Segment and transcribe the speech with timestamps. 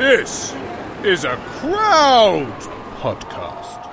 [0.00, 0.54] This
[1.04, 2.58] is a crowd
[3.02, 3.86] podcast.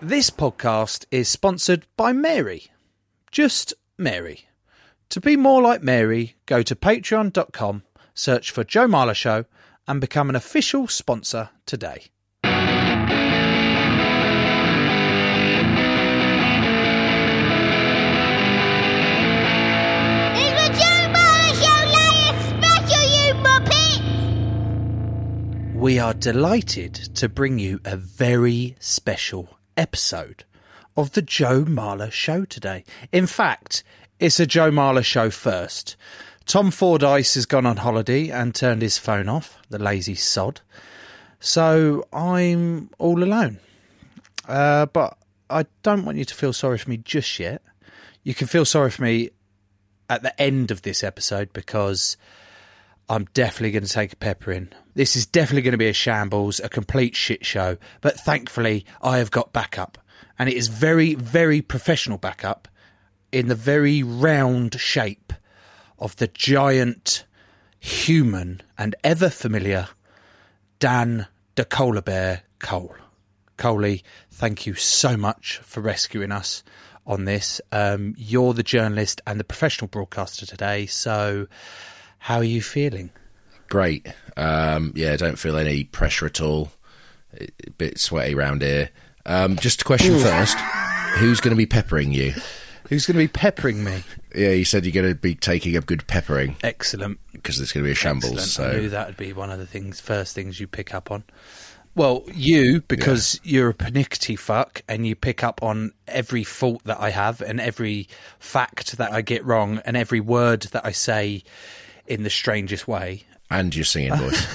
[0.00, 2.72] This podcast is sponsored by Mary.
[3.30, 4.48] Just Mary.
[5.10, 9.44] To be more like Mary, go to patreon.com, search for Joe Marler Show,
[9.86, 12.06] and become an official sponsor today.
[25.82, 30.44] We are delighted to bring you a very special episode
[30.96, 32.84] of the Joe Marler Show today.
[33.10, 33.82] In fact,
[34.20, 35.96] it's a Joe Marler Show first.
[36.46, 40.60] Tom Fordyce has gone on holiday and turned his phone off, the lazy sod.
[41.40, 43.58] So I'm all alone.
[44.46, 45.18] Uh, but
[45.50, 47.60] I don't want you to feel sorry for me just yet.
[48.22, 49.30] You can feel sorry for me
[50.08, 52.16] at the end of this episode because
[53.12, 54.70] I'm definitely going to take a pepper in.
[54.94, 57.76] This is definitely going to be a shambles, a complete shit show.
[58.00, 59.98] But thankfully, I have got backup.
[60.38, 62.68] And it is very, very professional backup
[63.30, 65.34] in the very round shape
[65.98, 67.26] of the giant,
[67.78, 69.88] human, and ever familiar
[70.78, 72.96] Dan de Cola Bear Cole.
[73.58, 76.64] Coley, thank you so much for rescuing us
[77.06, 77.60] on this.
[77.72, 80.86] Um, you're the journalist and the professional broadcaster today.
[80.86, 81.46] So,
[82.22, 83.10] how are you feeling?
[83.68, 84.06] Great.
[84.36, 86.70] Um, yeah, don't feel any pressure at all.
[87.40, 88.90] A bit sweaty round here.
[89.26, 90.56] Um, just a question first.
[91.16, 92.32] Who's going to be peppering you?
[92.88, 94.04] Who's going to be peppering me?
[94.36, 97.18] Yeah, you said you're going to be taking a good peppering Excellent.
[97.32, 98.38] because there's going to be a shambles.
[98.38, 98.72] Excellent.
[98.72, 101.10] I knew So that would be one of the things, first things you pick up
[101.10, 101.24] on.
[101.96, 107.00] Well, you, because you're a panicky fuck and you pick up on every fault that
[107.00, 111.42] I have and every fact that I get wrong and every word that I say
[112.06, 113.24] in the strangest way.
[113.50, 114.46] and your singing voice.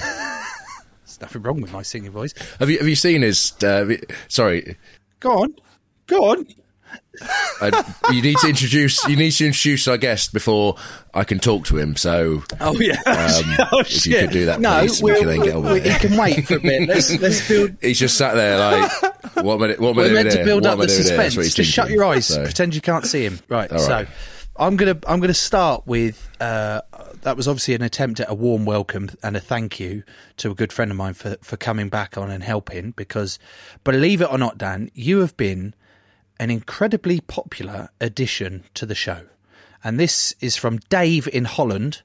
[1.04, 2.34] There's nothing wrong with my singing voice.
[2.58, 3.52] have you have you seen his?
[3.62, 3.96] Uh,
[4.28, 4.76] sorry,
[5.20, 5.54] Go on.
[6.06, 6.46] Go on.
[7.60, 7.82] uh,
[8.12, 9.04] you need to introduce.
[9.08, 10.76] You need to introduce our guest before
[11.12, 11.96] I can talk to him.
[11.96, 13.00] So Oh, yeah.
[13.06, 15.62] Um, oh, if you could do that, no, please, we we'll, can then get on
[15.64, 15.90] with we-.
[16.08, 16.88] Can wait for a bit.
[16.88, 17.76] Let's, let's build.
[17.80, 18.92] he's just sat there like,
[19.44, 21.16] what am I, what am I We're doing meant to build up the doing here?
[21.16, 21.54] That's suspense.
[21.54, 22.26] Just shut your eyes.
[22.26, 23.40] So- Pretend you can't see him.
[23.48, 23.70] Right.
[23.72, 24.08] All so right.
[24.58, 26.80] I'm gonna I'm gonna start with uh,
[27.22, 30.02] that was obviously an attempt at a warm welcome and a thank you
[30.38, 33.38] to a good friend of mine for for coming back on and helping because
[33.84, 35.74] believe it or not, Dan, you have been
[36.40, 39.26] an incredibly popular addition to the show,
[39.84, 42.02] and this is from Dave in Holland.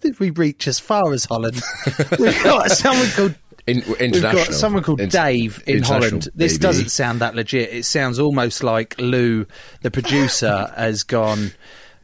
[0.00, 1.62] Did we reach as far as Holland?
[2.18, 3.34] We've got someone called
[3.66, 6.28] In, We've got someone called Int- Dave in Holland.
[6.34, 6.62] This baby.
[6.62, 7.72] doesn't sound that legit.
[7.72, 9.46] It sounds almost like Lou,
[9.80, 11.52] the producer, has gone.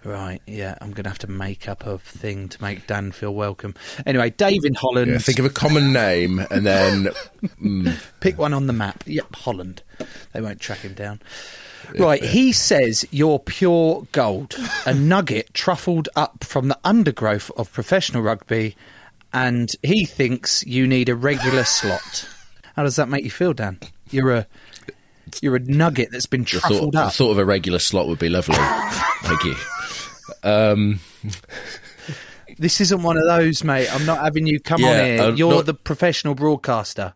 [0.02, 3.34] Right, yeah, I'm going to have to make up a thing to make Dan feel
[3.34, 3.74] welcome.
[4.06, 5.10] Anyway, Dave in Holland.
[5.10, 7.04] Yeah, think of a common name and then
[7.62, 7.94] mm.
[8.20, 9.04] Pick one on the map.
[9.06, 9.82] Yep, Holland.
[10.32, 11.20] They won't track him down.
[11.98, 14.56] Right, he says you're pure gold,
[14.86, 18.76] a nugget truffled up from the undergrowth of professional rugby,
[19.32, 22.28] and he thinks you need a regular slot.
[22.76, 23.78] How does that make you feel, Dan?
[24.10, 24.46] You're a
[25.40, 27.12] you're a nugget that's been the thought, truffled the up.
[27.12, 28.56] thought of a regular slot would be lovely.
[29.22, 29.54] Thank you.
[30.42, 31.00] Um,
[32.58, 33.88] This isn't one of those, mate.
[33.94, 35.20] I'm not having you come on Yeah, here.
[35.22, 37.14] uh, You're not- the professional broadcaster.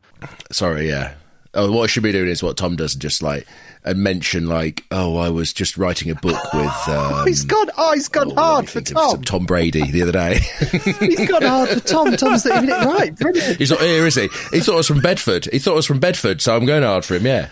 [0.51, 1.15] Sorry, yeah.
[1.55, 3.47] Oh, what I should be doing is what Tom does, and just like
[3.85, 6.73] and mention like, oh, I was just writing a book with.
[6.89, 7.71] Um, he's gone.
[7.79, 9.23] Oh, he's gone oh, hard for Tom.
[9.23, 10.39] Tom Brady the other day.
[11.01, 12.15] He's gone hard for Tom.
[12.17, 13.17] Tom's not even it right.
[13.17, 13.59] Brilliant.
[13.59, 14.29] He's not here, is he?
[14.53, 15.47] He thought I was from Bedford.
[15.53, 17.25] He thought I was from Bedford, so I'm going hard for him.
[17.27, 17.49] Yeah.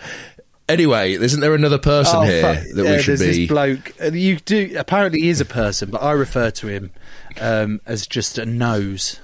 [0.69, 2.63] Anyway, isn't there another person Oh, here fuck.
[2.75, 3.41] that Yeah, we should there's be?
[3.45, 3.93] This bloke.
[4.01, 6.91] uh, You do apparently he is a person, but I refer to him
[7.41, 9.19] um, as just a nose.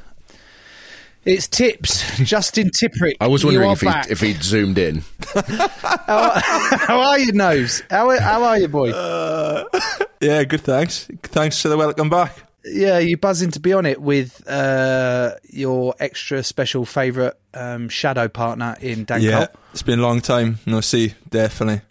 [1.25, 3.15] It's Tips, Justin Tipuric.
[3.19, 4.09] I was wondering if he back.
[4.09, 5.03] if he'd zoomed in.
[5.35, 7.83] How are you, nose?
[7.89, 8.91] How are, how are you, boy?
[10.21, 10.61] Yeah, good.
[10.61, 11.07] Thanks.
[11.23, 12.35] Thanks for the welcome back.
[12.65, 18.27] yeah, you buzzing to be on it with uh, your extra special favourite um, shadow
[18.27, 19.55] partner in Dan yeah, Cole.
[19.71, 20.59] it's been a long time.
[20.65, 21.81] No see, definitely.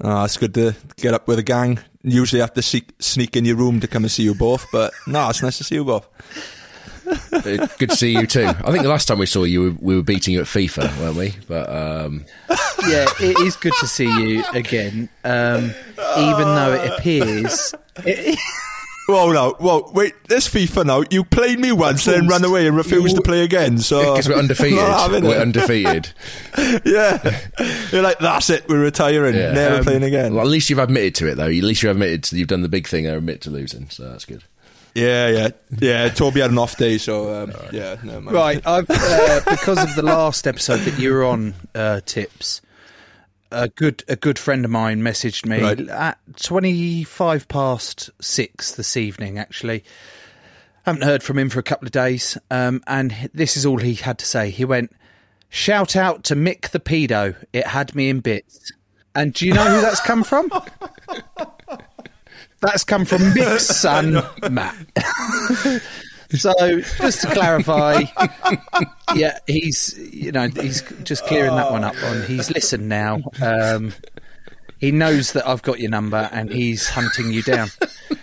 [0.00, 1.80] Uh, it's good to get up with a gang.
[2.04, 4.92] Usually have to sneak, sneak in your room to come and see you both, but
[5.08, 6.08] no, it's nice to see you both.
[7.32, 8.44] Uh, Good to see you too.
[8.46, 11.16] I think the last time we saw you, we were beating you at FIFA, weren't
[11.16, 11.34] we?
[11.46, 12.24] But um,
[12.86, 15.08] Yeah, it is good to see you again.
[15.24, 15.72] Um,
[16.18, 17.74] even though it appears.
[19.08, 21.02] Whoa, no, whoa, wait, this FIFA now.
[21.10, 23.78] You played me once, then ran away and refused to play again.
[23.78, 24.76] So because we're undefeated,
[25.22, 25.40] we're it.
[25.40, 26.10] undefeated.
[26.84, 27.40] yeah,
[27.90, 28.68] you're like that's it.
[28.68, 29.34] We're retiring.
[29.34, 29.52] Yeah.
[29.52, 30.34] Never Um, playing again.
[30.34, 31.44] Well, at least you've admitted to it, though.
[31.46, 34.10] At least you've admitted to, you've done the big thing I admit to losing, so
[34.10, 34.42] that's good.
[34.98, 35.48] Yeah, yeah,
[35.80, 36.08] yeah.
[36.08, 38.34] Toby had an off day, so um, yeah, no, man.
[38.34, 42.60] Right, I've, uh, because of the last episode that you were on, uh, tips.
[43.50, 45.80] A good a good friend of mine messaged me Right.
[45.88, 49.38] at twenty five past six this evening.
[49.38, 49.84] Actually,
[50.84, 53.94] haven't heard from him for a couple of days, um, and this is all he
[53.94, 54.50] had to say.
[54.50, 54.94] He went,
[55.48, 57.36] "Shout out to Mick the pedo.
[57.54, 58.70] It had me in bits."
[59.14, 60.50] And do you know who that's come from?
[62.60, 64.76] That's come from Mick's son, Matt.
[66.30, 66.52] So,
[66.98, 68.02] just to clarify,
[69.14, 71.94] yeah, he's you know he's just clearing that one up.
[72.04, 73.22] On he's listened now.
[73.40, 73.94] Um,
[74.78, 77.68] he knows that I've got your number and he's hunting you down.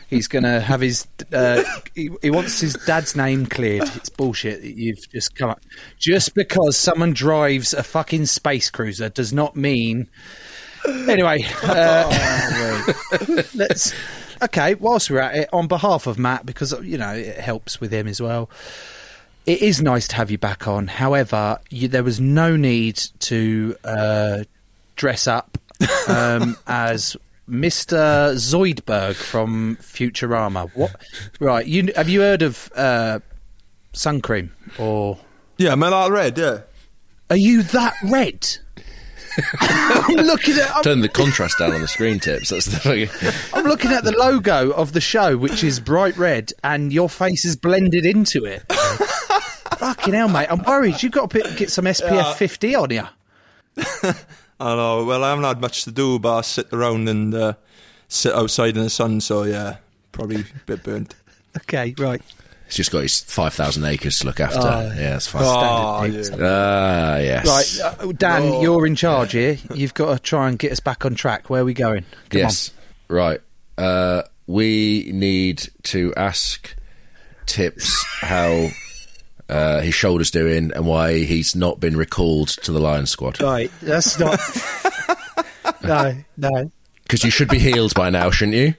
[0.07, 1.07] He's going to have his.
[1.33, 1.63] Uh,
[1.95, 3.89] he, he wants his dad's name cleared.
[3.95, 5.61] It's bullshit that you've just come up.
[5.99, 10.07] Just because someone drives a fucking space cruiser does not mean.
[10.87, 12.93] Anyway, uh,
[13.53, 13.93] let's.
[14.45, 17.91] Okay, whilst we're at it, on behalf of Matt, because you know it helps with
[17.91, 18.47] him as well.
[19.47, 20.85] It is nice to have you back on.
[20.85, 24.43] However, you, there was no need to uh,
[24.95, 25.57] dress up
[26.07, 27.17] um, as
[27.49, 28.33] Mr.
[28.35, 30.69] Zoidberg from Futurama.
[30.75, 30.95] What?
[31.39, 31.65] Right?
[31.65, 33.19] You have you heard of uh,
[33.93, 35.17] sun cream or?
[35.57, 36.37] yeah, that red?
[36.37, 36.61] Yeah.
[37.31, 38.47] Are you that red?
[39.59, 40.75] I'm looking at.
[40.75, 42.49] I'm, Turn the contrast down on the screen tips.
[42.49, 43.09] That's the thing.
[43.53, 47.45] I'm looking at the logo of the show, which is bright red, and your face
[47.45, 48.63] is blended into it.
[49.77, 50.47] Fucking hell, mate!
[50.49, 51.03] I'm worried.
[51.03, 53.03] You've got to get some SPF 50 on you.
[54.59, 55.03] I know.
[55.03, 57.53] Well, I haven't had much to do but I sit around and uh,
[58.07, 59.19] sit outside in the sun.
[59.21, 59.77] So yeah,
[60.11, 61.15] probably a bit burnt.
[61.57, 62.21] Okay, right.
[62.65, 64.59] He's just got his 5,000 acres to look after.
[64.59, 64.81] Oh.
[64.81, 65.43] yeah, that's fine.
[65.45, 66.47] Oh, Standard yeah.
[66.47, 67.79] Ah, yes.
[67.79, 69.57] Right, uh, Dan, you're in charge here.
[69.73, 71.49] You've got to try and get us back on track.
[71.49, 72.05] Where are we going?
[72.29, 72.71] Come yes.
[73.07, 73.39] Right.
[73.77, 76.75] Uh, we need to ask
[77.45, 78.69] Tips how
[79.49, 83.41] uh, his shoulder's doing and why he's not been recalled to the Lion Squad.
[83.41, 84.39] Right, that's not.
[85.83, 86.71] no, no.
[87.03, 88.73] Because you should be healed by now, shouldn't you?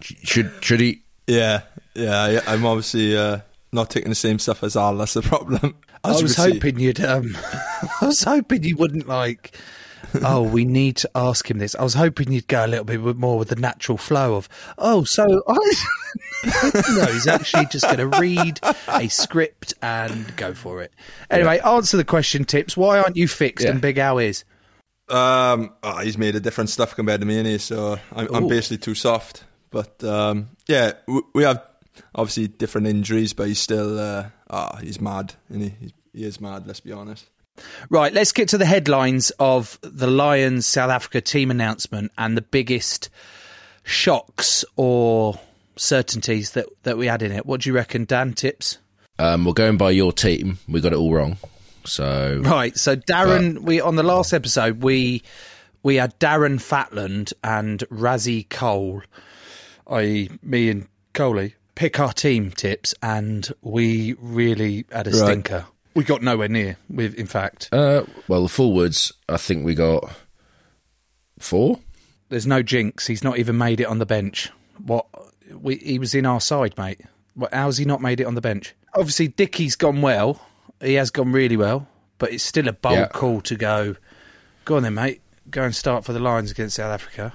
[0.00, 1.02] Should should he?
[1.28, 1.60] Yeah,
[1.94, 2.28] yeah.
[2.28, 3.38] yeah, I'm obviously uh,
[3.72, 4.96] not taking the same stuff as Al.
[4.96, 5.76] That's the problem.
[6.04, 6.52] I As you was can see.
[6.54, 7.00] hoping you'd.
[7.00, 7.36] Um,
[8.00, 9.56] I was hoping you wouldn't like.
[10.22, 11.74] Oh, we need to ask him this.
[11.76, 14.48] I was hoping you'd go a little bit more with the natural flow of.
[14.76, 15.74] Oh, so I.
[16.96, 18.58] no, he's actually just going to read
[18.88, 20.92] a script and go for it.
[21.30, 22.76] Anyway, answer the question, tips.
[22.76, 23.70] Why aren't you fixed Yeah.
[23.72, 24.44] and Big Al is?
[25.08, 28.78] Um, oh, he's made a different stuff compared to me, and so I'm, I'm basically
[28.78, 29.44] too soft.
[29.70, 31.62] But um, yeah, we, we have
[32.14, 35.68] obviously different injuries, but he's still uh, ah, he's mad, and he?
[35.80, 36.66] He- he is mad.
[36.66, 37.24] Let's be honest.
[37.88, 42.42] Right, let's get to the headlines of the Lions South Africa team announcement and the
[42.42, 43.08] biggest
[43.82, 45.38] shocks or
[45.76, 47.46] certainties that, that we had in it.
[47.46, 48.34] What do you reckon, Dan?
[48.34, 48.76] Tips?
[49.18, 50.58] Um, we're going by your team.
[50.68, 51.36] We got it all wrong.
[51.84, 52.76] So Right.
[52.76, 55.22] So Darren, we on the last episode we
[55.82, 59.02] we had Darren Fatland and Razzie Cole,
[59.88, 60.30] i.e.
[60.42, 65.18] me and Coley, pick our team tips, and we really had a Right.
[65.18, 65.66] stinker.
[65.94, 66.76] We got nowhere near.
[66.88, 70.10] With in fact, Uh, well, the forwards, I think we got
[71.38, 71.78] four.
[72.28, 73.06] there's no jinx.
[73.06, 74.50] He's not even made it on the bench.
[74.84, 75.06] What?
[75.54, 77.00] We, he was in our side, mate.
[77.34, 78.74] What, how's he not made it on the bench?
[78.94, 80.40] Obviously, Dickie's gone well.
[80.80, 81.86] He has gone really well,
[82.18, 83.06] but it's still a bold Yeah.
[83.08, 83.96] call to go.
[84.64, 85.20] Go on then, mate.
[85.50, 87.32] Go and start for the Lions against South Africa,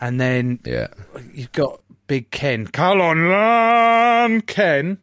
[0.00, 0.88] and then Yeah.
[1.32, 1.80] you've got
[2.12, 2.66] Big Ken.
[2.66, 4.98] Come on, Ken,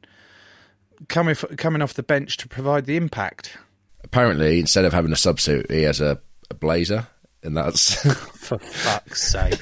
[1.08, 3.58] coming f- coming off the bench to provide the impact.
[4.04, 6.20] Apparently, instead of having a subsuit, he has a,
[6.52, 7.08] a blazer,
[7.42, 7.96] and that's
[8.38, 9.60] For fuck's sake!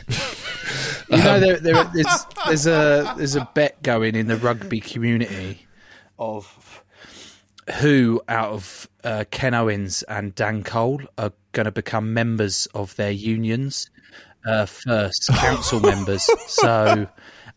[1.10, 5.66] you know, there, there, there's, there's a there's a bet going in the rugby community
[6.20, 6.84] of
[7.80, 12.94] who out of uh, Ken Owens and Dan Cole are going to become members of
[12.98, 13.90] their unions
[14.48, 16.30] uh, first, council members.
[16.48, 17.08] So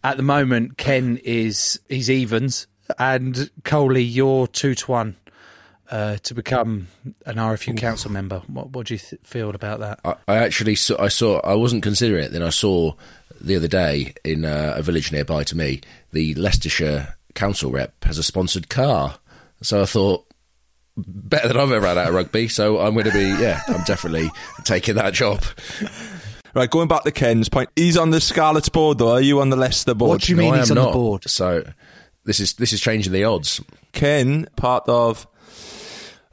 [0.03, 2.67] at the moment, Ken is he's evens,
[2.99, 5.17] and Coley, you're two to one.
[5.91, 6.87] Uh, to become
[7.27, 9.99] an RFU council member, what, what do you th- feel about that?
[10.05, 12.31] I, I actually saw, I saw I wasn't considering it.
[12.31, 12.93] Then I saw
[13.41, 15.81] the other day in uh, a village nearby to me,
[16.13, 19.19] the Leicestershire council rep has a sponsored car.
[19.63, 20.27] So I thought
[20.97, 22.49] better than I've ever had out of rugby.
[22.49, 24.31] So I'm going to be yeah, I'm definitely
[24.65, 25.43] taking that job.
[26.55, 29.13] Right, going back to Ken's point, he's on the Scarlet's board though.
[29.13, 30.09] Are you on the Leicester board?
[30.11, 31.29] What do you mean No, he's am on the board?
[31.29, 31.65] So
[32.25, 33.61] this is this is changing the odds.
[33.93, 35.27] Ken, part of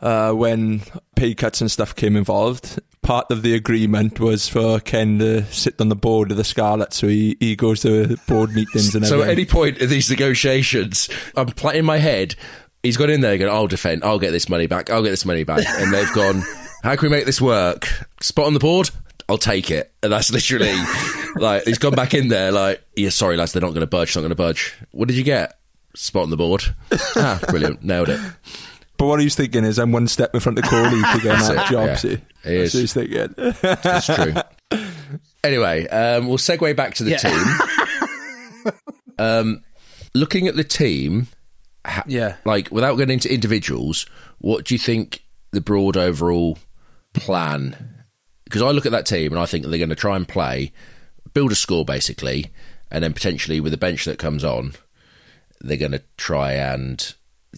[0.01, 0.81] uh, when
[1.15, 5.79] pay cuts and stuff came involved, part of the agreement was for Ken to sit
[5.79, 9.21] on the board of the Scarlet, so he, he goes to board meetings and So
[9.21, 12.35] at any point in these negotiations, I'm pl- in my head.
[12.83, 14.03] He's gone in there going, "I'll defend.
[14.03, 14.89] I'll get this money back.
[14.89, 16.43] I'll get this money back." And they've gone,
[16.83, 17.87] "How can we make this work?
[18.21, 18.91] Spot on the board.
[19.29, 20.73] I'll take it." And that's literally
[21.35, 24.15] like he's gone back in there like, "Yeah, sorry lads, they're not going to budge.
[24.15, 24.73] Not going to budge.
[24.91, 25.57] What did you get?
[25.95, 26.63] Spot on the board.
[27.15, 28.19] ah, brilliant, nailed it.
[28.97, 31.47] but what he's thinking is, I'm one step in front of Coley to get That's
[31.49, 31.87] that it, job.
[31.87, 31.95] yeah.
[31.95, 32.09] See,
[32.43, 32.73] He that's is.
[32.73, 33.35] what he's thinking.
[33.83, 34.33] That's true."
[35.43, 38.73] Anyway, um, we'll segue back to the team.
[39.17, 39.63] um,
[40.13, 41.27] looking at the team,
[42.05, 42.35] Yeah.
[42.45, 44.05] like without getting into individuals,
[44.39, 46.57] what do you think the broad overall
[47.13, 47.96] plan?
[48.47, 50.71] Because I look at that team and I think they're going to try and play,
[51.33, 52.51] build a score basically,
[52.89, 54.73] and then potentially with the bench that comes on,
[55.59, 57.13] they're going to try and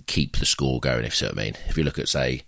[0.07, 1.05] keep the score going.
[1.05, 1.55] If you I mean.
[1.67, 2.41] If you look at say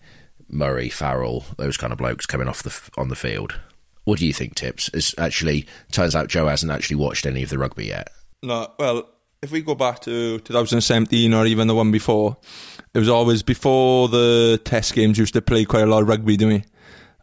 [0.49, 3.59] Murray, Farrell, those kind of blokes coming off the on the field.
[4.03, 4.89] What do you think, Tips?
[4.93, 8.09] It's actually turns out Joe hasn't actually watched any of the rugby yet.
[8.41, 9.07] No, well,
[9.41, 12.37] if we go back to 2017 or even the one before,
[12.93, 15.17] it was always before the test games.
[15.17, 16.63] Used to play quite a lot of rugby, didn't we?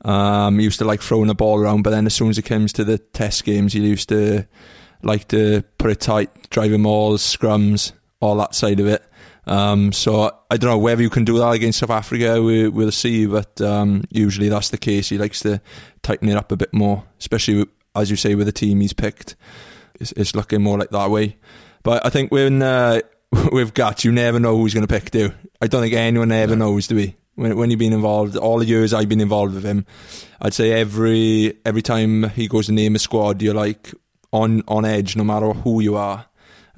[0.04, 2.42] Um, he used to like throwing the ball around, but then as soon as it
[2.42, 4.46] comes to the test games, he used to
[5.02, 9.04] like to put it tight, driving mauls, scrums, all that side of it.
[9.46, 12.42] Um, so I don't know whether you can do that against South Africa.
[12.42, 15.08] We, we'll see, but um, usually that's the case.
[15.08, 15.60] He likes to
[16.02, 19.36] tighten it up a bit more, especially as you say with the team he's picked.
[19.98, 21.38] It's, it's looking more like that way.
[21.82, 23.00] But I think when uh,
[23.52, 25.10] with Gats, you never know who's going to pick.
[25.10, 27.16] Do I don't think anyone ever knows, do we?
[27.38, 29.87] When, when you've been involved, all the years I've been involved with him,
[30.40, 33.95] I'd say every every time he goes to name a squad, you're like
[34.33, 36.26] on on edge, no matter who you are,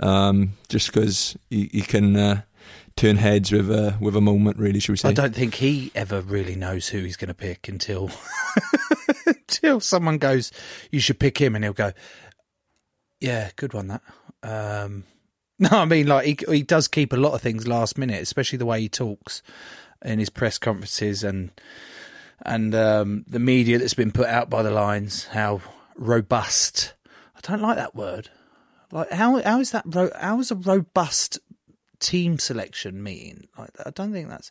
[0.01, 2.43] um, just because he, he can uh,
[2.95, 4.59] turn heads with a with a moment.
[4.59, 5.09] Really, should we say?
[5.09, 8.11] I don't think he ever really knows who he's going to pick until
[9.27, 10.53] until someone goes,
[10.91, 11.93] "You should pick him," and he'll go,
[13.19, 14.03] "Yeah, good one that."
[14.43, 15.05] Um,
[15.59, 18.59] no, I mean like he he does keep a lot of things last minute, especially
[18.59, 19.43] the way he talks
[20.05, 21.51] in his press conferences and
[22.43, 25.27] and um, the media that's been put out by the lines.
[25.27, 25.61] How
[25.97, 26.95] robust!
[27.37, 28.31] I don't like that word.
[28.93, 29.85] Like how how is that?
[29.87, 31.39] Ro- how is a robust
[31.99, 33.47] team selection mean?
[33.59, 34.51] Like I don't think that's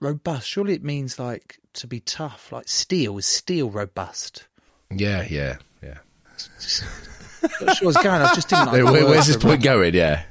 [0.00, 0.46] robust.
[0.48, 2.52] Surely it means like to be tough.
[2.52, 4.46] Like steel is steel robust.
[4.90, 5.98] Yeah, yeah, yeah.
[7.60, 8.20] Not sure what's going.
[8.20, 8.72] I just didn't like.
[8.74, 9.94] Where, the where- word where's this point going?
[9.94, 10.22] Yeah.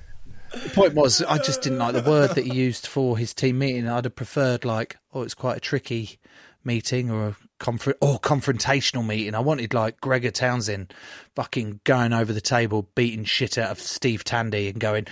[0.54, 3.60] The point was, I just didn't like the word that he used for his team
[3.60, 3.88] meeting.
[3.88, 6.20] I'd have preferred like, oh, it's quite a tricky
[6.64, 9.34] meeting or a confer- or confrontational meeting.
[9.34, 10.94] I wanted like Gregor Townsend
[11.36, 15.08] fucking going over the table, beating shit out of Steve Tandy and going,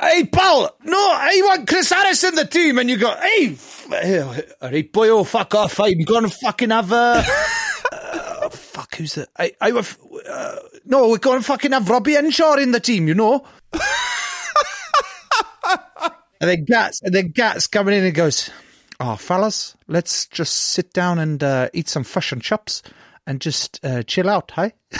[0.00, 4.92] "Hey, pal, no, I want Chris Harris in the team," and you go, "Hey, f-
[4.92, 5.80] boy, oh fuck off!
[5.80, 7.24] I'm gonna fucking have a."
[7.92, 9.26] uh, fuck, who's the?
[9.36, 13.14] I, I, uh, no, we're going to fucking have Robbie Henshaw in the team, you
[13.14, 13.46] know.
[16.40, 18.50] And then Gats, and then Gats coming in and goes,
[19.00, 22.82] "Oh, fellas, let's just sit down and uh, eat some fish and chips
[23.26, 24.72] and just uh, chill out, hey."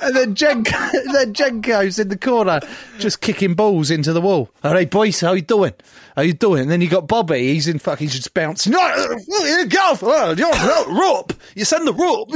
[0.00, 0.64] and then Jen,
[1.12, 2.60] then Jen goes in the corner,
[2.98, 4.50] just kicking balls into the wall.
[4.62, 5.74] All right, boys, how you doing?
[6.16, 6.62] How you doing?
[6.62, 7.52] And then you got Bobby.
[7.52, 8.72] He's in fucking just bouncing.
[8.72, 11.34] No, you go, you're rope.
[11.54, 12.30] You send the rope.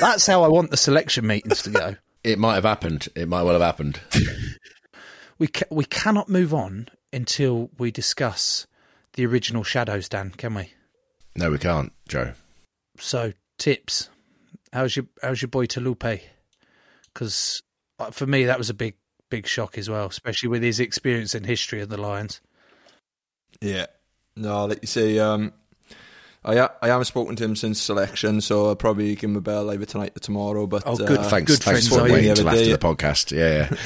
[0.00, 1.96] That's how I want the selection meetings to go.
[2.22, 3.08] It might have happened.
[3.14, 4.00] It might well have happened.
[5.38, 8.66] We ca- we cannot move on until we discuss
[9.14, 10.30] the original Shadows, Dan.
[10.30, 10.72] Can we?
[11.36, 12.32] No, we can't, Joe.
[12.98, 14.10] So tips.
[14.72, 16.20] How's your how's your boy Taulupe?
[17.12, 17.62] Because
[18.10, 18.94] for me that was a big
[19.30, 22.40] big shock as well, especially with his experience and history of the Lions.
[23.60, 23.86] Yeah.
[24.36, 25.52] No, like you say, um,
[26.44, 29.40] I ha- I haven't spoken to him since selection, so I'll probably give him a
[29.40, 30.66] bell either tonight or tomorrow.
[30.66, 31.18] But Oh, good.
[31.18, 33.36] uh, Thanks, Good thanks for waiting The until other after the podcast.
[33.36, 33.76] Yeah, yeah.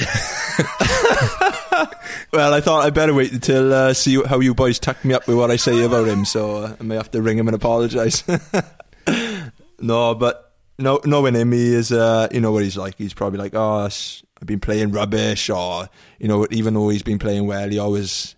[2.33, 5.27] Well, I thought I'd better wait until uh, see how you boys tuck me up
[5.27, 6.25] with what I say about him.
[6.25, 8.25] So uh, I may have to ring him and apologise.
[9.81, 11.93] no, but no, knowing him, he is.
[11.93, 12.95] Uh, you know what he's like.
[12.97, 17.19] He's probably like, oh, I've been playing rubbish, or you know, even though he's been
[17.19, 18.35] playing well, he always,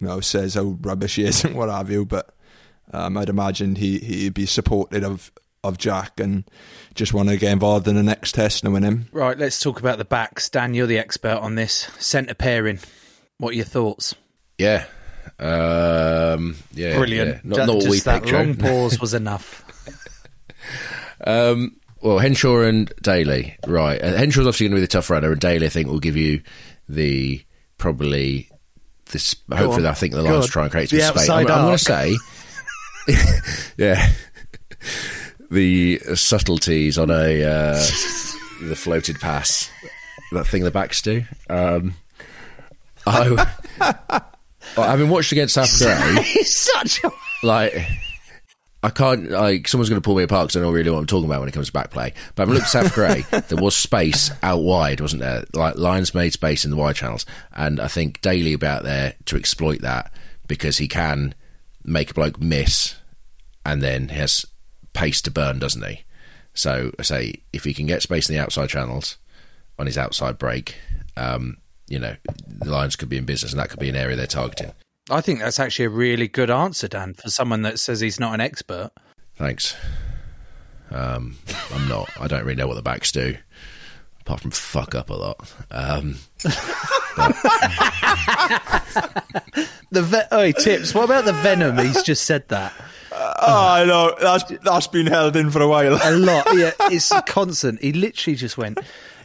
[0.00, 2.04] you know, says how rubbish he is and what have you.
[2.04, 2.34] But
[2.92, 5.30] um, I'd imagine he he'd be supportive of
[5.64, 6.44] of Jack and
[6.94, 9.06] just want to get involved in the next test knowing him.
[9.12, 10.48] Right, let's talk about the backs.
[10.48, 11.88] Dan, you're the expert on this.
[11.98, 12.78] Centre pairing.
[13.38, 14.14] What are your thoughts?
[14.58, 14.84] Yeah.
[15.40, 16.96] Um, yeah.
[16.96, 17.28] Brilliant.
[17.34, 17.40] yeah.
[17.42, 19.64] Not, Ju- not what we just that picked, long pause was enough.
[21.24, 24.00] Um, well, Henshaw and Daly, right.
[24.00, 26.16] Uh, Henshaw's obviously going to be the tough runner, and Daly, I think, will give
[26.16, 26.42] you
[26.88, 27.42] the
[27.78, 28.50] probably
[29.10, 29.34] this.
[29.50, 29.90] Hopefully, on.
[29.90, 30.50] I think the Go Lions on.
[30.50, 31.28] try and create The some space.
[31.28, 32.16] I'm, I'm going to say,
[33.76, 34.10] yeah,
[35.50, 37.86] the subtleties on a uh,
[38.62, 39.70] the floated pass,
[40.32, 41.24] that thing the backs do.
[41.48, 41.94] Um,
[43.06, 43.46] I,
[44.76, 47.10] having watched against South Africa, He's such a
[47.42, 47.74] like
[48.82, 51.00] I can't like someone's going to pull me apart because I don't really know what
[51.00, 52.12] I'm talking about when it comes to back play.
[52.34, 55.44] But having looked at South Grey, there was space out wide, wasn't there?
[55.54, 59.36] Like Lions made space in the wide channels, and I think Daly about there to
[59.36, 60.12] exploit that
[60.46, 61.34] because he can
[61.86, 62.96] make a bloke miss,
[63.64, 64.44] and then he has
[64.92, 66.04] pace to burn, doesn't he?
[66.52, 69.16] So I say if he can get space in the outside channels
[69.78, 70.76] on his outside break,
[71.16, 72.16] um, you know
[72.48, 74.72] the Lions could be in business, and that could be an area they're targeting.
[75.08, 78.34] I think that's actually a really good answer, Dan, for someone that says he's not
[78.34, 78.90] an expert.
[79.36, 79.76] Thanks.
[80.90, 81.36] Um,
[81.72, 82.10] I'm not.
[82.20, 83.36] I don't really know what the backs do,
[84.26, 85.54] apart from fuck up a lot.
[85.70, 86.16] Um,
[89.90, 90.94] The ve- oh, tips.
[90.94, 91.78] What about the venom?
[91.78, 92.72] He's just said that
[93.12, 95.94] Oh, I know that's that's been held in for a while.
[96.02, 96.46] a lot.
[96.54, 97.80] Yeah, it's constant.
[97.80, 98.78] He literally just went.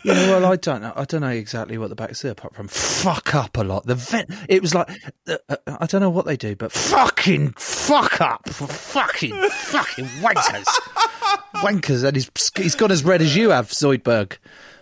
[0.03, 0.93] You know, well, I don't know.
[0.95, 3.85] I don't know exactly what the backs do apart from fuck up a lot.
[3.85, 4.29] The vet.
[4.47, 4.89] It was like
[5.27, 10.65] uh, uh, I don't know what they do, but fucking fuck up, fucking fucking wankers,
[11.55, 14.37] wankers, and he's he's gone as red as you have, Zoidberg.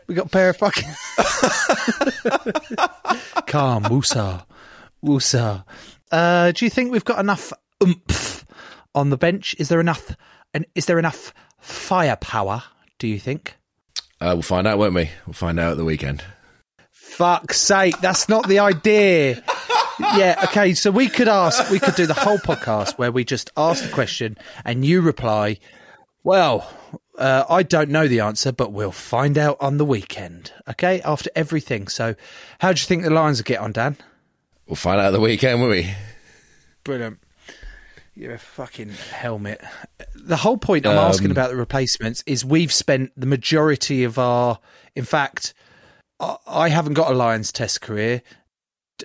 [0.09, 0.89] We got a pair of fucking.
[3.45, 4.43] Calm, Musa,
[5.03, 5.63] Musa.
[6.11, 8.43] Uh, do you think we've got enough oomph
[8.95, 9.55] on the bench?
[9.59, 10.15] Is there enough?
[10.51, 12.63] And is there enough firepower?
[12.97, 13.55] Do you think?
[14.19, 15.11] uh, we'll find out, won't we?
[15.27, 16.23] We'll find out at the weekend.
[16.91, 19.43] Fuck's sake, that's not the idea.
[19.99, 23.51] Yeah, okay, so we could ask, we could do the whole podcast where we just
[23.55, 25.59] ask the question and you reply,
[26.23, 26.67] well,
[27.19, 31.29] uh, I don't know the answer, but we'll find out on the weekend, okay, after
[31.35, 31.87] everything.
[31.87, 32.15] So,
[32.59, 33.97] how do you think the Lions will get on, Dan?
[34.67, 35.91] We'll find out the weekend, won't we?
[36.83, 37.19] Brilliant.
[38.15, 39.61] You're a fucking helmet.
[40.15, 44.59] The whole point I'm asking about the replacements is we've spent the majority of our,
[44.95, 45.53] in fact,
[46.19, 48.21] I- I haven't got a Lions Test career.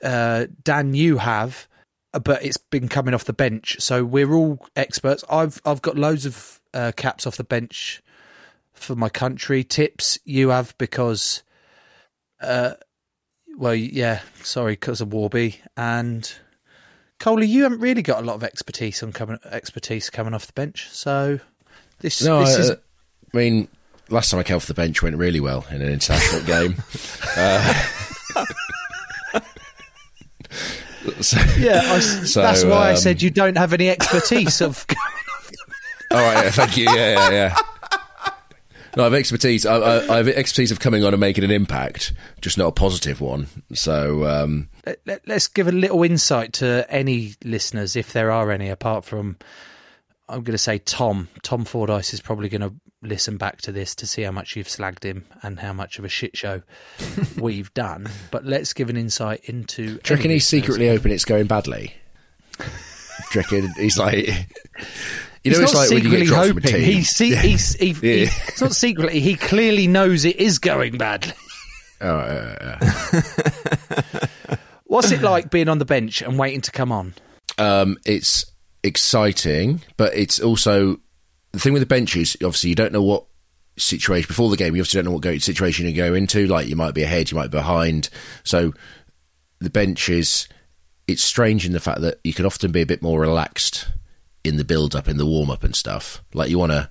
[0.02, 1.68] Uh, Dan, you have,
[2.12, 5.22] but it's been coming off the bench, so we're all experts.
[5.30, 8.02] I've I've got loads of uh, caps off the bench
[8.84, 9.64] for my country.
[9.64, 11.42] Tips you have because,
[12.40, 12.74] uh,
[13.56, 16.32] well, yeah, sorry, because of Warby and.
[17.20, 20.52] Coley, you haven't really got a lot of expertise on coming expertise coming off the
[20.52, 21.38] bench, so
[22.00, 22.76] this No, this I, is uh,
[23.32, 23.68] I mean,
[24.10, 26.76] last time I came off the bench went really well in an international game.
[27.36, 27.72] Uh,
[31.20, 31.80] so, yeah.
[31.84, 34.86] I So, that's why I um, said you don't have any expertise of.
[36.10, 36.84] All right, yeah, thank you.
[36.84, 37.56] Yeah, yeah, yeah.
[38.96, 39.66] No, I have expertise.
[39.66, 42.72] I, I, I have expertise of coming on and making an impact, just not a
[42.72, 43.48] positive one.
[43.72, 44.68] So, um,
[45.06, 49.36] let, us give a little insight to any listeners, if there are any, apart from
[50.28, 51.28] I'm going to say Tom.
[51.42, 54.68] Tom Fordyce is probably going to listen back to this to see how much you've
[54.68, 56.62] slagged him and how much of a shit show
[57.36, 58.08] we've done.
[58.30, 59.84] But let's give an insight into.
[59.84, 61.94] do you reckon he's secretly hoping it's going badly?
[63.32, 63.42] Do
[63.76, 64.28] he's like,
[65.44, 66.72] you know, He's it's not like when you secretly get dropped from a hoping.
[66.72, 66.84] team.
[66.84, 69.20] He's, se- he's, he, he- it's not secretly.
[69.20, 71.32] He clearly knows it is going badly.
[72.00, 74.56] Oh, yeah, yeah.
[74.84, 77.14] What's it like being on the bench and waiting to come on?
[77.56, 78.44] um, it's
[78.82, 80.98] exciting, but it's also
[81.52, 83.24] the thing with the bench is obviously you don't know what
[83.78, 84.74] situation before the game.
[84.76, 86.46] You obviously don't know what go, situation you go into.
[86.46, 88.10] Like you might be ahead, you might be behind.
[88.42, 88.74] So
[89.60, 90.46] the bench is
[91.08, 93.88] it's strange in the fact that you can often be a bit more relaxed
[94.44, 96.22] in the build up, in the warm up and stuff.
[96.32, 96.88] Like you want to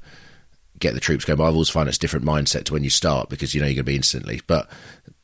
[0.79, 1.37] get the troops going.
[1.37, 3.67] But I've always found it's a different mindset to when you start because you know
[3.67, 4.41] you're going to be instantly.
[4.45, 4.69] But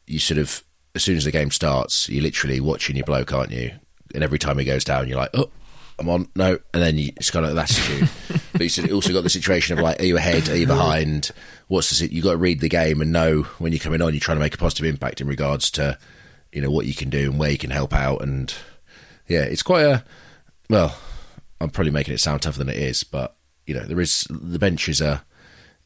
[0.07, 0.63] you sort of
[0.95, 3.71] as soon as the game starts, you're literally watching your bloke, aren't you?
[4.15, 5.49] And every time he goes down, you're like, oh.
[5.99, 8.09] I'm on, no, and then you, it's kind of that attitude.
[8.53, 10.47] but you sort of also got the situation of like, are you ahead?
[10.47, 11.31] Are you behind?
[11.67, 12.09] What's the?
[12.09, 14.13] You got to read the game and know when you're coming on.
[14.13, 15.97] You're trying to make a positive impact in regards to,
[16.53, 18.21] you know, what you can do and where you can help out.
[18.21, 18.53] And
[19.27, 20.05] yeah, it's quite a
[20.69, 20.95] well.
[21.61, 24.59] I'm probably making it sound tougher than it is, but you know, there is the
[24.59, 25.21] benches are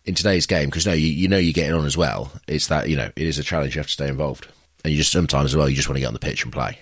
[0.05, 2.31] in today's game because no, you, you know you're getting on as well.
[2.47, 3.75] It's that you know it is a challenge.
[3.75, 4.47] You have to stay involved,
[4.83, 5.69] and you just sometimes as well.
[5.69, 6.79] You just want to get on the pitch and play.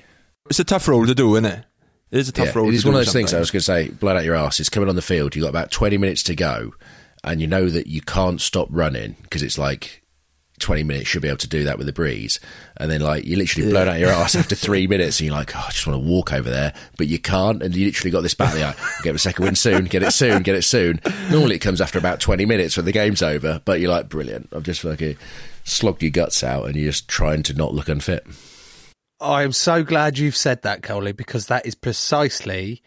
[0.50, 1.66] It's a tough role to do, isn't it?
[2.12, 2.68] It is a tough Yeah, role.
[2.68, 3.34] It is to is do one of those things.
[3.34, 4.60] I was going to say, blood out your ass.
[4.60, 5.34] It's coming on the field.
[5.36, 6.74] You have got about 20 minutes to go,
[7.24, 10.01] and you know that you can't stop running because it's like
[10.62, 11.10] 20 minutes.
[11.10, 12.40] Should be able to do that with a breeze,
[12.78, 15.56] and then like you're literally blown out your ass after three minutes, and you're like,
[15.56, 18.22] oh, I just want to walk over there, but you can't, and you literally got
[18.22, 18.62] this battle.
[18.62, 21.02] Like, get the second win soon, get it soon, get it soon.
[21.30, 24.50] Normally it comes after about 20 minutes when the game's over, but you're like, brilliant.
[24.56, 25.18] I've just fucking
[25.64, 28.26] slogged your guts out, and you're just trying to not look unfit.
[29.20, 32.82] I am so glad you've said that, Coley, because that is precisely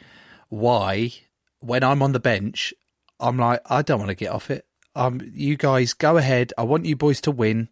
[0.49, 1.13] why
[1.61, 2.75] when I'm on the bench,
[3.21, 4.67] I'm like, I don't want to get off it.
[4.95, 6.53] Um, you guys go ahead.
[6.57, 7.69] I want you boys to win,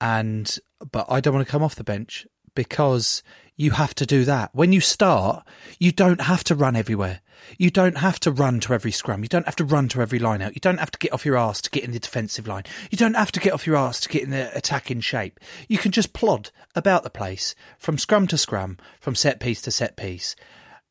[0.00, 0.58] and
[0.92, 3.22] but I don't want to come off the bench because
[3.56, 4.50] you have to do that.
[4.54, 5.46] When you start,
[5.78, 7.20] you don't have to run everywhere.
[7.58, 9.22] You don't have to run to every scrum.
[9.22, 10.54] You don't have to run to every line out.
[10.54, 12.64] You don't have to get off your arse to get in the defensive line.
[12.90, 15.40] You don't have to get off your arse to get in the attacking shape.
[15.68, 19.70] You can just plod about the place from scrum to scrum, from set piece to
[19.70, 20.36] set piece,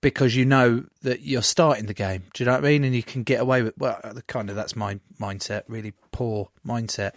[0.02, 2.24] because you know that you're starting the game.
[2.34, 2.84] Do you know what I mean?
[2.84, 5.64] And you can get away with well, the kind of that's my mindset.
[5.68, 7.14] Really poor mindset.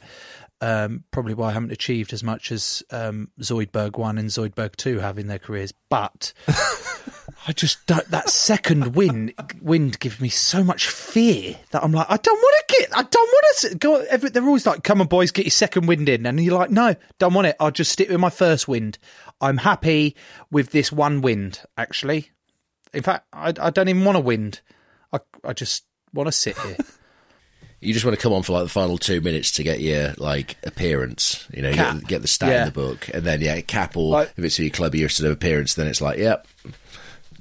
[0.60, 5.00] Um, probably why I haven't achieved as much as um, Zoidberg one and Zoidberg two
[5.00, 5.74] have in their careers.
[5.88, 6.32] But
[7.48, 8.08] I just don't.
[8.10, 12.68] That second wind wind gives me so much fear that I'm like, I don't want
[12.68, 12.96] to get.
[12.96, 13.96] I don't want to go.
[14.08, 16.70] Every, they're always like, "Come on, boys, get your second wind in," and you're like,
[16.70, 17.56] "No, don't want it.
[17.58, 18.98] I'll just stick with my first wind.
[19.40, 20.14] I'm happy
[20.52, 21.60] with this one wind.
[21.76, 22.30] Actually,
[22.94, 24.60] in fact, I, I don't even want to wind.
[25.12, 26.76] I I just want to sit here.
[27.84, 30.14] You just want to come on for like the final two minutes to get your
[30.16, 32.60] like appearance, you know, get, get the stat Yeah.
[32.60, 35.08] in the book, and then yeah, cap or Like- if it's for your club year
[35.08, 36.46] sort of appearance, then it's like, yep,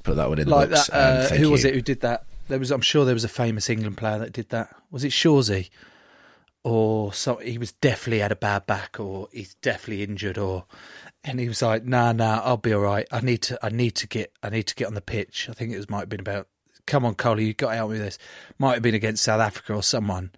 [0.01, 0.87] put that one in the like books.
[0.87, 0.95] that.
[0.97, 2.23] and Uh, thank who was it who did that?
[2.47, 2.71] There was.
[2.71, 4.75] I'm sure there was a famous England player that did that.
[4.89, 5.69] Was it Shawsey?
[6.63, 10.65] Or so he was definitely had a bad back, or he's definitely injured, or
[11.23, 13.07] and he was like, "Nah, nah, I'll be all right.
[13.12, 15.53] I need to, I need to get, I need to get on the pitch." I
[15.53, 16.47] think it was might have been about,
[16.86, 18.17] "Come on, Coley, you got to help me with this."
[18.57, 20.31] Might have been against South Africa or someone,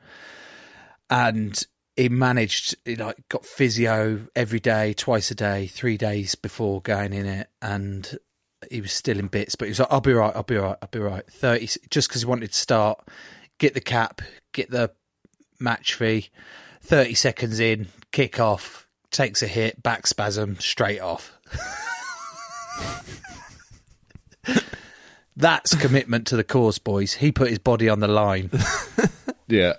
[1.10, 1.62] and
[1.96, 2.76] he managed.
[2.86, 7.48] He like got physio every day, twice a day, three days before going in it,
[7.62, 8.17] and
[8.69, 10.36] he was still in bits, but he was like, "I'll be right.
[10.36, 10.78] I'll be right.
[10.82, 13.08] I'll be right." Thirty, just because he wanted to start,
[13.58, 14.91] get the cap, get the
[15.60, 16.30] match fee.
[16.82, 18.83] Thirty seconds in, kick off,
[19.13, 21.32] takes a hit, back spasm, straight off.
[25.36, 27.13] That's commitment to the cause, boys.
[27.13, 28.52] He put his body on the line.
[29.47, 29.73] Yeah.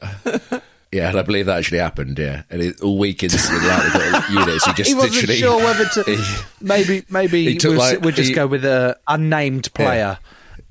[0.90, 2.18] Yeah, and I believe that actually happened.
[2.20, 5.84] Yeah, and it, all week in the units, he just he wasn't literally sure whether
[5.86, 6.02] to.
[6.04, 10.18] he- maybe, maybe we'll, like, we'll just he- go with a unnamed player.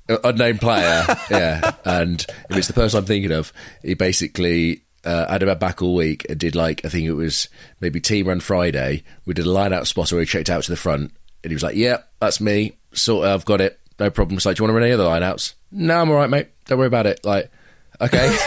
[0.08, 1.74] Uh, unnamed player, yeah.
[1.84, 5.82] And if it's the person I'm thinking of, he basically uh, had him at back
[5.82, 9.04] all week and did like I think it was maybe team run Friday.
[9.26, 11.12] We did a line out spot where he checked out to the front,
[11.44, 12.78] and he was like, "Yeah, that's me.
[12.94, 13.80] Sort of, I've got it.
[14.00, 16.10] No problem." It's like, "Do you want to run any other line outs?" No, I'm
[16.10, 16.50] all right, mate.
[16.66, 17.20] Don't worry about it.
[17.24, 17.52] Like,
[18.00, 18.38] okay,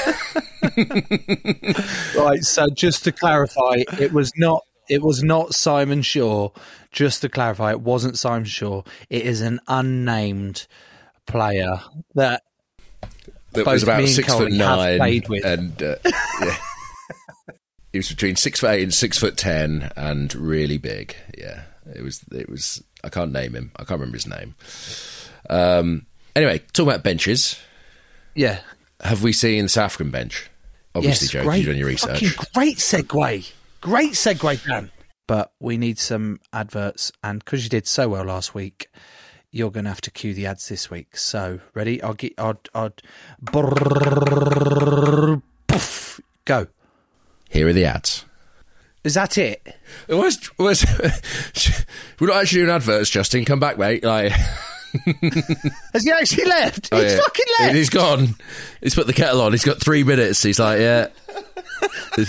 [2.16, 2.42] Right.
[2.42, 4.62] So just to clarify, it was not.
[4.88, 6.50] It was not Simon Shaw.
[6.92, 8.82] Just to clarify, it wasn't Simon Shaw.
[9.10, 10.66] It is an unnamed
[11.26, 11.80] player
[12.14, 12.42] that
[13.56, 15.44] that Both was about me and six foot Colin have nine, played with.
[15.44, 15.96] and uh,
[16.40, 16.56] yeah.
[17.92, 21.16] he was between six foot eight and six foot ten, and really big.
[21.36, 21.62] Yeah,
[21.94, 22.24] it was.
[22.32, 22.82] It was.
[23.04, 23.70] I can't name him.
[23.76, 24.54] I can't remember his name.
[25.50, 26.06] Um.
[26.34, 27.58] Anyway, talking about benches,
[28.34, 28.60] yeah.
[29.02, 30.50] have we seen the South African bench?
[30.94, 31.56] Obviously, yes, Joe, 'cause great.
[31.58, 32.20] you've done your research.
[32.20, 33.52] Fucking great segue.
[33.80, 34.90] Great segue, Dan.
[35.26, 38.88] But we need some adverts, and because you did so well last week,
[39.56, 41.16] you're going to have to cue the ads this week.
[41.16, 42.02] So, ready?
[42.02, 42.34] I'll get.
[42.38, 42.60] I'll.
[42.74, 42.92] I'll
[43.42, 46.66] brrrr, poof, go.
[47.48, 48.24] Here are the ads.
[49.02, 49.62] Is that it?
[50.08, 50.50] It was.
[50.58, 50.84] was
[52.20, 53.44] we're not actually doing adverts, Justin.
[53.44, 54.04] Come back, mate.
[54.04, 54.32] Like,
[55.92, 56.88] Has he actually left?
[56.92, 57.20] oh, He's yeah.
[57.20, 57.74] fucking left.
[57.74, 58.34] He's gone.
[58.80, 59.52] He's put the kettle on.
[59.52, 60.42] He's got three minutes.
[60.42, 61.08] He's like, yeah.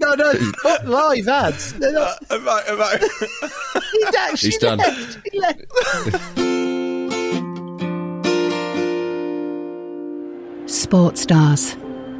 [0.00, 0.32] No, no,
[0.64, 1.72] not live ads.
[1.74, 2.18] They're not.
[2.30, 2.98] Uh, am I- am I-
[3.92, 4.78] He's actually He's done.
[4.78, 5.18] left.
[5.30, 6.70] He left.
[10.66, 11.76] Sports stars.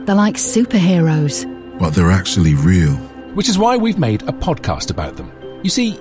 [0.06, 1.46] They're like superheroes.
[1.78, 2.92] but they're actually real.
[3.34, 5.30] Which is why we've made a podcast about them.
[5.62, 6.00] You see,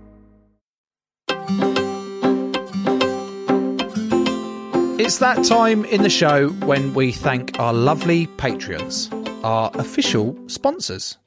[5.03, 9.09] It's that time in the show when we thank our lovely Patreons,
[9.43, 11.17] our official sponsors.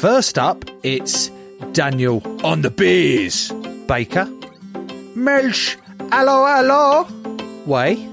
[0.00, 1.30] First up, it's
[1.70, 3.52] Daniel on the beers,
[3.86, 4.24] Baker,
[5.14, 5.76] Melch,
[6.10, 7.06] hello, hello,
[7.66, 8.04] Way,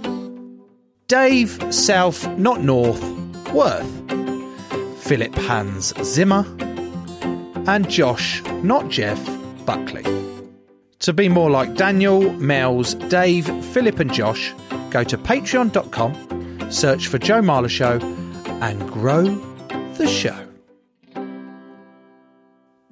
[1.08, 3.02] Dave South, not North,
[3.54, 3.90] Worth,
[5.00, 6.46] Philip Hans Zimmer,
[7.68, 9.20] and Josh, not Jeff,
[9.66, 10.06] Buckley.
[11.00, 14.54] To be more like Daniel, Mel's, Dave, Philip, and Josh,
[14.92, 18.00] go to patreon.com, search for Joe Marler Show,
[18.62, 19.24] and grow
[19.96, 20.48] the show.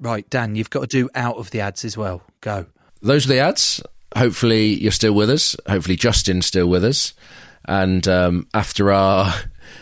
[0.00, 2.22] Right, Dan, you've got to do out of the ads as well.
[2.40, 2.66] Go.
[3.02, 3.82] Those are the ads.
[4.16, 5.54] Hopefully, you're still with us.
[5.68, 7.12] Hopefully, Justin's still with us.
[7.66, 9.32] And um, after our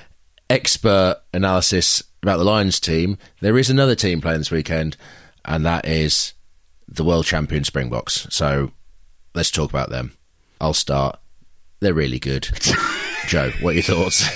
[0.50, 4.96] expert analysis about the Lions team, there is another team playing this weekend,
[5.44, 6.34] and that is
[6.88, 8.26] the world champion Springboks.
[8.30, 8.72] So
[9.34, 10.12] let's talk about them.
[10.60, 11.20] I'll start.
[11.80, 12.48] They're really good.
[13.28, 14.28] Joe, what are your thoughts?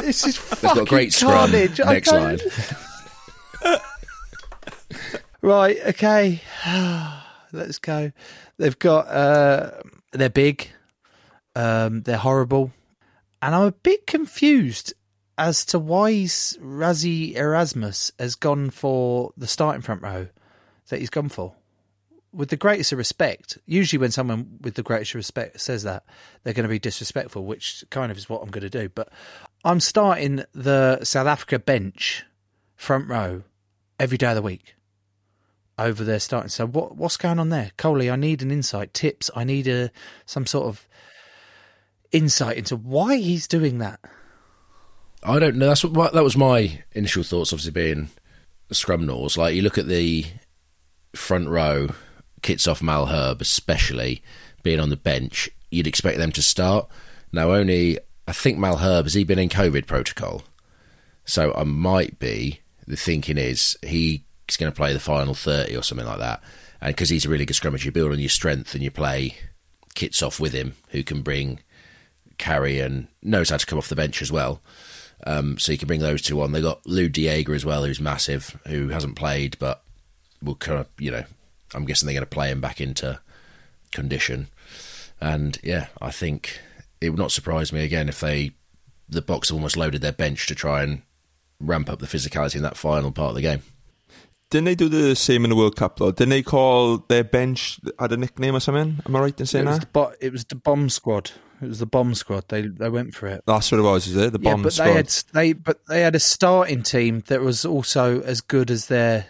[0.00, 1.32] This is They've got great scrum.
[1.50, 1.80] carnage.
[1.80, 2.38] I Next line.
[2.38, 3.82] can't-
[5.42, 6.40] Right, okay.
[7.52, 8.12] Let's go.
[8.58, 9.70] They've got uh
[10.12, 10.68] they're big.
[11.54, 12.72] Um they're horrible.
[13.42, 14.94] And I'm a bit confused
[15.36, 20.28] as to why Rassie Erasmus has gone for the starting front row
[20.88, 21.54] that he's gone for.
[22.34, 26.04] With the greatest of respect, usually when someone with the greatest respect says that,
[26.42, 28.88] they're going to be disrespectful, which kind of is what I'm going to do.
[28.88, 29.10] But
[29.64, 32.24] I'm starting the South Africa bench
[32.76, 33.42] front row
[34.00, 34.74] every day of the week
[35.78, 36.48] over there starting.
[36.48, 38.10] So what what's going on there, Coley?
[38.10, 39.30] I need an insight, tips.
[39.34, 39.90] I need a
[40.26, 40.86] some sort of
[42.12, 44.00] insight into why he's doing that.
[45.22, 45.66] I don't know.
[45.66, 47.52] That's what that was my initial thoughts.
[47.52, 48.10] Obviously, being
[48.70, 49.36] scrum nose.
[49.36, 50.26] Like you look at the
[51.14, 51.88] front row,
[52.44, 54.22] kits off Malherbe, especially
[54.62, 56.86] being on the bench, you'd expect them to start.
[57.32, 60.42] Now, only I think Malherbe has he been in COVID protocol,
[61.24, 62.60] so I might be.
[62.86, 64.20] The thinking is he's
[64.58, 66.42] going to play the final thirty or something like that,
[66.80, 69.36] and because he's a really good scrummer, you build on your strength and you play
[69.94, 71.60] Kitshoff with him who can bring
[72.36, 74.60] carry and knows how to come off the bench as well.
[75.26, 76.52] Um, so you can bring those two on.
[76.52, 79.82] They got Lood de Jager as well, who's massive, who hasn't played, but
[80.42, 81.24] will kind of, you know,
[81.74, 83.20] I'm guessing they're going to play him back into
[83.92, 84.48] condition.
[85.20, 86.60] And yeah, I think
[87.00, 88.52] it would not surprise me again if they,
[89.08, 91.02] the Boks almost loaded their bench to try and
[91.60, 93.62] ramp up the physicality in that final part of the game.
[94.50, 96.12] Didn't they do the same in the World Cup though?
[96.12, 99.00] Didn't they call their bench had a nickname or something?
[99.04, 99.86] Am I right in It saying was, that?
[99.86, 101.32] the bo- it was the bomb squad.
[101.60, 102.44] It was the bomb squad.
[102.48, 103.42] They they went for it.
[103.46, 104.32] That's what it was, is it?
[104.32, 104.86] The bomb yeah, but squad.
[104.86, 108.86] they had they but they had a starting team that was also as good as
[108.86, 109.26] their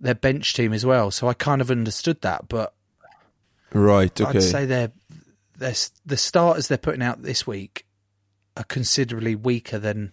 [0.00, 1.10] their bench team as well.
[1.10, 2.74] So I kind of understood that, but
[3.72, 4.38] right, okay.
[4.38, 4.92] I'd say they're,
[5.56, 7.86] they're the starters they're putting out this week
[8.56, 10.12] are considerably weaker than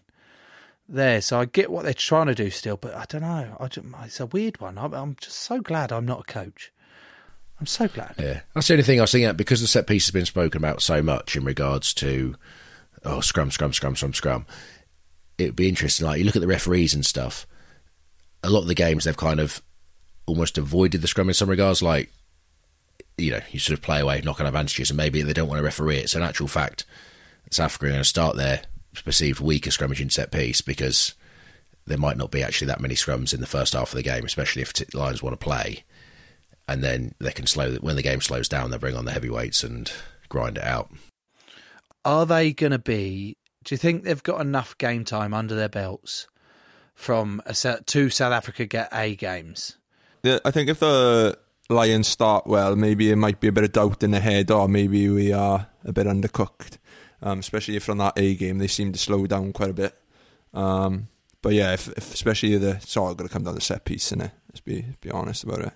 [0.87, 1.21] there.
[1.21, 3.57] So I get what they're trying to do still, but I don't know.
[3.59, 4.77] I just, it's a weird one.
[4.77, 6.71] I'm, I'm just so glad I'm not a coach.
[7.59, 8.15] I'm so glad.
[8.19, 10.25] Yeah, that's the only thing I was thinking at because the set piece has been
[10.25, 12.35] spoken about so much in regards to
[13.05, 14.45] oh scrum, scrum, scrum, scrum, scrum.
[15.37, 16.05] It would be interesting.
[16.05, 17.47] Like you look at the referees and stuff.
[18.43, 19.61] A lot of the games they've kind of
[20.25, 21.81] almost avoided the scrum in some regards.
[21.81, 22.11] Like
[23.17, 25.59] you know, you sort of play away, knock on advantages, and maybe they don't want
[25.59, 26.09] to referee it.
[26.09, 26.85] So in actual fact,
[27.51, 28.61] South Africa are going to start their
[29.05, 31.13] perceived weaker scrummaging set piece because
[31.85, 34.25] there might not be actually that many scrums in the first half of the game,
[34.25, 35.83] especially if t- Lions want to play
[36.67, 38.71] and then they can slow when the game slows down.
[38.71, 39.91] They bring on the heavyweights and
[40.29, 40.91] grind it out.
[42.05, 43.37] Are they going to be?
[43.63, 46.27] Do you think they've got enough game time under their belts
[46.95, 47.53] from a,
[47.85, 49.77] two South Africa get A games?
[50.23, 51.37] Yeah, I think if the
[51.69, 54.67] Lions start well, maybe it might be a bit of doubt in the head, or
[54.67, 56.77] maybe we are a bit undercooked.
[57.21, 59.97] Um, especially from that A game, they seem to slow down quite a bit.
[60.53, 61.07] Um,
[61.41, 64.11] but yeah, if, if especially the it's all going to come down to set piece,
[64.11, 64.31] innit?
[64.49, 65.73] Let's be be honest about it.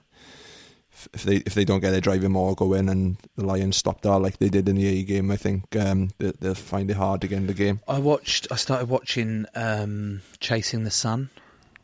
[1.13, 4.01] If, they if they don't get their driving more go in and the Lions stop
[4.01, 6.97] that like they did in the A game, I think um, they, they'll find it
[6.97, 7.81] hard to in the game.
[7.88, 8.47] I watched.
[8.49, 11.29] I started watching um, Chasing the Sun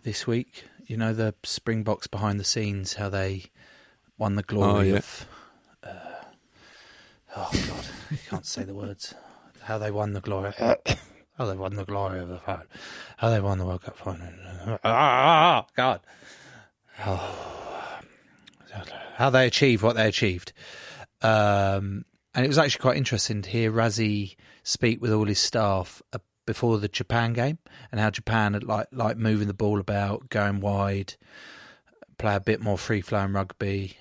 [0.03, 0.65] this week.
[0.85, 3.45] You know the Springboks behind the scenes, how they
[4.17, 4.97] won the glory Oh, yeah.
[4.97, 5.27] of.
[5.83, 5.89] Uh,
[7.37, 9.13] oh God, I can't say the words.
[9.61, 10.53] How they won the glory.
[11.37, 12.65] How they won the glory of the final.
[13.17, 14.27] How they won the World Cup final.
[14.83, 16.01] Ah, God.
[17.05, 17.99] Oh.
[19.15, 20.51] How they achieved what they achieved.
[21.21, 26.01] Um, and it was actually quite interesting to hear Rassie speak with all his staff
[26.45, 27.57] before the Japan game
[27.91, 31.15] and how Japan had like like moving the ball about, going wide,
[32.17, 33.97] play a bit more free flowing rugby,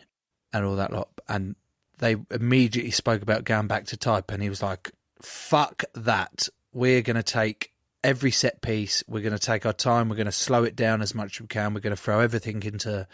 [0.52, 1.08] and all that lot.
[1.28, 1.56] And
[1.98, 4.90] they immediately spoke about going back to type, and he was like,
[5.22, 6.48] "Fuck that!
[6.72, 7.70] We're going to take."
[8.04, 10.08] Every set piece, we're going to take our time.
[10.08, 11.72] We're going to slow it down as much as we can.
[11.72, 13.06] We're going to throw everything into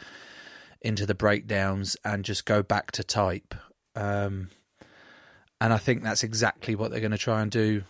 [0.80, 3.54] into the breakdowns and just go back to type.
[3.94, 4.48] Um,
[5.60, 7.82] and I think that's exactly what they're going to try and do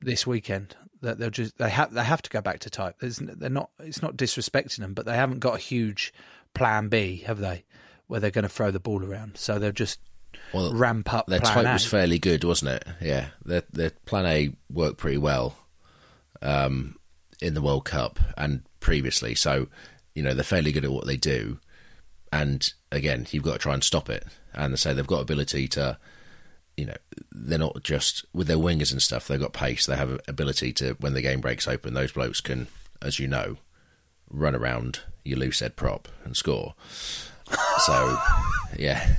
[0.00, 0.76] this weekend.
[1.02, 2.96] That they'll just they have they have to go back to type.
[3.00, 3.70] There's, they're not.
[3.78, 6.12] It's not disrespecting them, but they haven't got a huge
[6.54, 7.64] plan B, have they?
[8.06, 9.36] Where they're going to throw the ball around.
[9.36, 10.00] So they'll just
[10.54, 11.26] Well, ramp up.
[11.26, 12.84] Their type was fairly good, wasn't it?
[13.00, 15.54] Yeah, their their plan A worked pretty well
[16.40, 16.96] um,
[17.40, 19.34] in the World Cup and previously.
[19.34, 19.68] So
[20.14, 21.58] you know they're fairly good at what they do.
[22.32, 24.24] And again, you've got to try and stop it.
[24.52, 25.96] And they say they've got ability to,
[26.76, 26.96] you know,
[27.32, 29.28] they're not just with their wingers and stuff.
[29.28, 29.86] They've got pace.
[29.86, 31.94] They have ability to when the game breaks open.
[31.94, 32.66] Those blokes can,
[33.00, 33.56] as you know,
[34.30, 36.74] run around your loose head prop and score.
[37.86, 38.18] So,
[38.78, 39.14] yeah.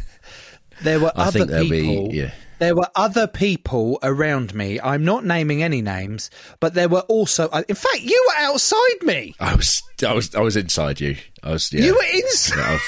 [0.83, 2.09] There were I other people.
[2.09, 2.31] be yeah.
[2.59, 4.79] There were other people around me.
[4.79, 7.49] I'm not naming any names, but there were also.
[7.49, 9.35] uh, In fact, you were outside me.
[9.39, 11.17] I was, I was, I was inside you.
[11.43, 11.71] I was.
[11.71, 11.85] Yeah.
[11.85, 12.79] You were inside.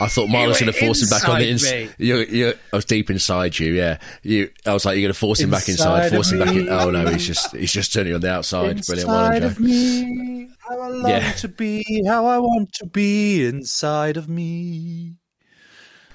[0.00, 1.96] Yeah, I, thought Marlon was were going to force him back on the inside inside.
[1.98, 3.72] You, you, I was deep inside you.
[3.72, 4.50] Yeah, you.
[4.66, 6.54] I was like, you're going to force him back Inside inside, of force him back
[6.54, 6.68] in.
[6.68, 8.84] Oh no, he's just, he's just turning on the outside.
[8.86, 11.32] Brilliant, well done, of me, how I long Yeah.
[11.32, 15.16] to be, how I want to be inside of me.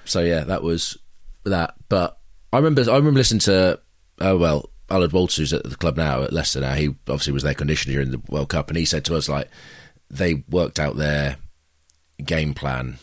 [0.04, 0.96] So yeah, that was
[1.44, 1.74] that.
[1.88, 2.18] But
[2.52, 3.80] I remember, I remember listening to,
[4.20, 6.74] oh well, Aled Walters, who's at the club now at Leicester now.
[6.74, 9.48] He obviously was their conditioner during the World Cup, and he said to us like
[10.10, 11.36] they worked out their
[12.24, 12.98] game plan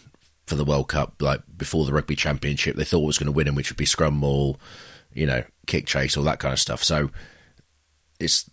[0.46, 2.76] for the World Cup like before the Rugby Championship.
[2.76, 4.60] They thought was going to win, them, which would be scrum maul,
[5.14, 6.84] you know, kick chase, all that kind of stuff.
[6.84, 7.10] So
[8.20, 8.50] it's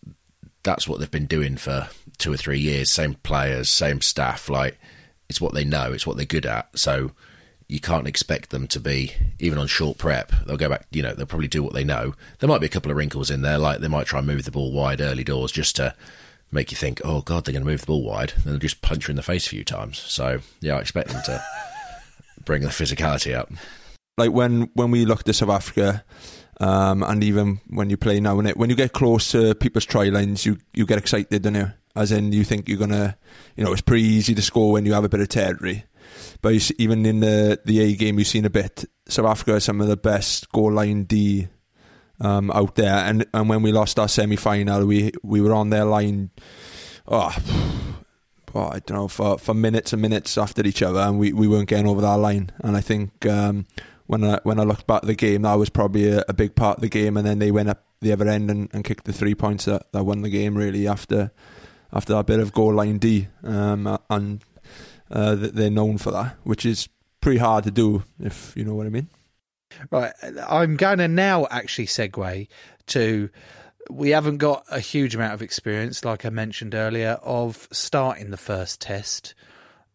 [0.63, 2.91] that's what they've been doing for two or three years.
[2.91, 4.49] Same players, same staff.
[4.49, 4.79] Like
[5.29, 5.93] it's what they know.
[5.93, 6.79] It's what they're good at.
[6.79, 7.13] So
[7.67, 10.33] you can't expect them to be even on short prep.
[10.45, 10.87] They'll go back.
[10.91, 12.15] You know, they'll probably do what they know.
[12.39, 13.59] There might be a couple of wrinkles in there.
[13.59, 15.95] Like they might try and move the ball wide early doors just to
[16.53, 18.33] make you think, oh god, they're going to move the ball wide.
[18.39, 19.99] Then they'll just punch you in the face a few times.
[19.99, 21.43] So yeah, I expect them to
[22.45, 23.51] bring the physicality up.
[24.19, 26.05] like when when we looked at South Africa,
[26.61, 29.87] um, and even when you play now, when it when you get close to people's
[29.87, 31.73] try lines, you you get excited, don't you?
[31.97, 33.17] As in, you think you're gonna,
[33.57, 35.85] you know, it's pretty easy to score when you have a bit of territory.
[36.41, 38.85] But see, even in the the A game, you've seen a bit.
[39.09, 41.49] South Africa are some of the best goal line D
[42.21, 45.71] um, out there, and and when we lost our semi final, we we were on
[45.71, 46.31] their line.
[47.09, 47.35] Oh,
[48.53, 51.49] well, I don't know for for minutes and minutes after each other, and we, we
[51.49, 52.51] weren't getting over that line.
[52.61, 53.67] And I think um,
[54.07, 56.55] when I when I looked back at the game, that was probably a, a big
[56.55, 57.17] part of the game.
[57.17, 59.91] And then they went up the other end and, and kicked the three points that,
[59.93, 60.57] that won the game.
[60.57, 61.31] Really after
[61.93, 64.45] after that bit of goal line D, um, and
[65.11, 66.89] uh, they're known for that, which is
[67.21, 69.09] pretty hard to do if you know what I mean.
[69.91, 70.13] Right,
[70.49, 72.49] I'm going to now actually segue
[72.89, 73.31] to.
[73.89, 78.37] We haven't got a huge amount of experience, like I mentioned earlier, of starting the
[78.37, 79.35] first test,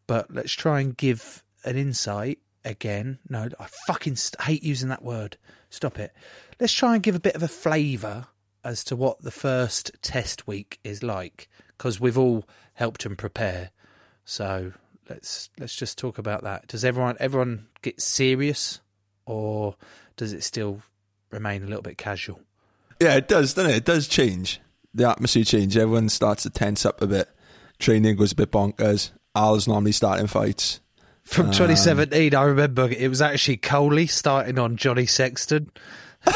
[0.07, 3.19] but let's try and give an insight again.
[3.29, 5.37] No, I fucking hate using that word.
[5.69, 6.13] Stop it.
[6.59, 8.27] Let's try and give a bit of a flavour
[8.63, 13.69] as to what the first test week is like, because we've all helped and prepare.
[14.25, 14.73] So
[15.09, 16.67] let's let's just talk about that.
[16.67, 18.81] Does everyone everyone get serious,
[19.25, 19.75] or
[20.17, 20.81] does it still
[21.29, 22.41] remain a little bit casual?
[22.99, 23.77] Yeah, it does, doesn't it?
[23.77, 24.61] It does change.
[24.93, 25.81] The atmosphere changes.
[25.81, 27.27] Everyone starts to tense up a bit.
[27.79, 29.11] Training goes a bit bonkers.
[29.35, 30.79] Al's normally starting fights.
[31.25, 35.71] From Um, 2017, I remember it was actually Coley starting on Johnny Sexton.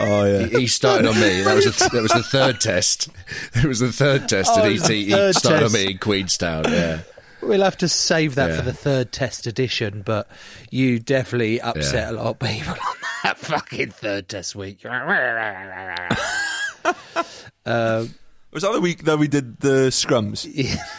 [0.00, 0.46] Oh yeah.
[0.46, 1.40] He, he started on me.
[1.40, 3.08] That was the, that was the third test.
[3.54, 5.64] It was the third test, Oh, and it he, he started test.
[5.64, 6.64] on me in Queenstown.
[6.68, 7.00] Yeah,
[7.40, 8.56] We'll have to save that Yeah.
[8.56, 10.28] for the third test edition, but
[10.70, 14.84] you definitely upset a lot of people on that fucking third test week.
[14.84, 14.94] um,
[17.64, 20.46] Was that the week that we did the scrums?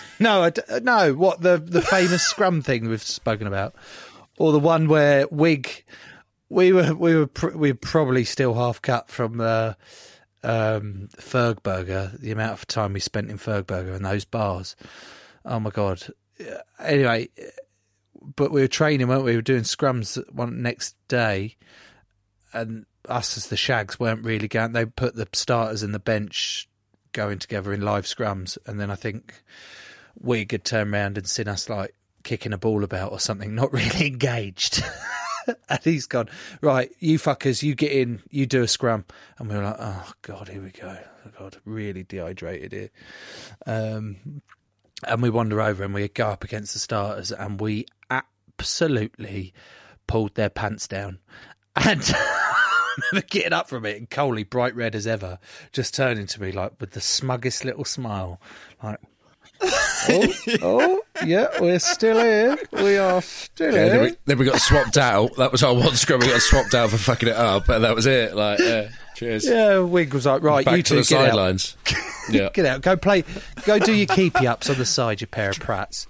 [0.20, 1.14] no, I d- no.
[1.14, 3.76] What the the famous scrum thing we've spoken about,
[4.38, 5.84] or the one where Wig,
[6.50, 9.74] we were we were pr- we were probably still half cut from uh,
[10.44, 12.20] um, Fergburger.
[12.20, 14.76] The amount of time we spent in Fergburger and those bars.
[15.46, 16.02] Oh my god.
[16.80, 17.30] Anyway,
[18.36, 19.32] but we were training, weren't we?
[19.32, 21.56] We were doing scrums one next day,
[22.54, 24.74] and us as the shags weren't really going.
[24.74, 26.68] They put the starters and the bench
[27.12, 29.44] going together in live scrums, and then I think
[30.20, 33.74] we could turn around and seen us like kicking a ball about or something, not
[33.74, 34.84] really engaged.
[35.70, 36.30] and he's gone,
[36.62, 39.06] right, you fuckers, you get in, you do a scrum.
[39.38, 40.98] And we were like, oh, God, here we go.
[41.26, 42.90] Oh, God, really dehydrated here.
[43.66, 44.42] Um,
[45.08, 49.54] and we wander over and we go up against the starters and we absolutely
[50.08, 51.20] pulled their pants down.
[51.76, 52.00] And
[53.12, 55.40] remember getting up from it and Coley, bright red as ever,
[55.72, 58.42] just turning to me like with the smuggest little smile,
[58.84, 59.00] like,
[59.62, 62.58] oh, oh, yeah, we're still here.
[62.72, 63.90] We are still yeah.
[63.90, 65.36] Then we, then we got swapped out.
[65.38, 66.20] That was our one scrum.
[66.20, 68.36] We got swapped out for fucking it up, and that was it.
[68.36, 69.46] Like, yeah, cheers.
[69.48, 71.26] Yeah, Wig was like, right, Back you to two the get out.
[71.30, 71.78] sidelines.
[72.32, 72.50] Yeah.
[72.54, 72.82] Get out.
[72.84, 73.24] Go play.
[73.66, 76.06] Go do your keepy ups on the side, you pair of prats.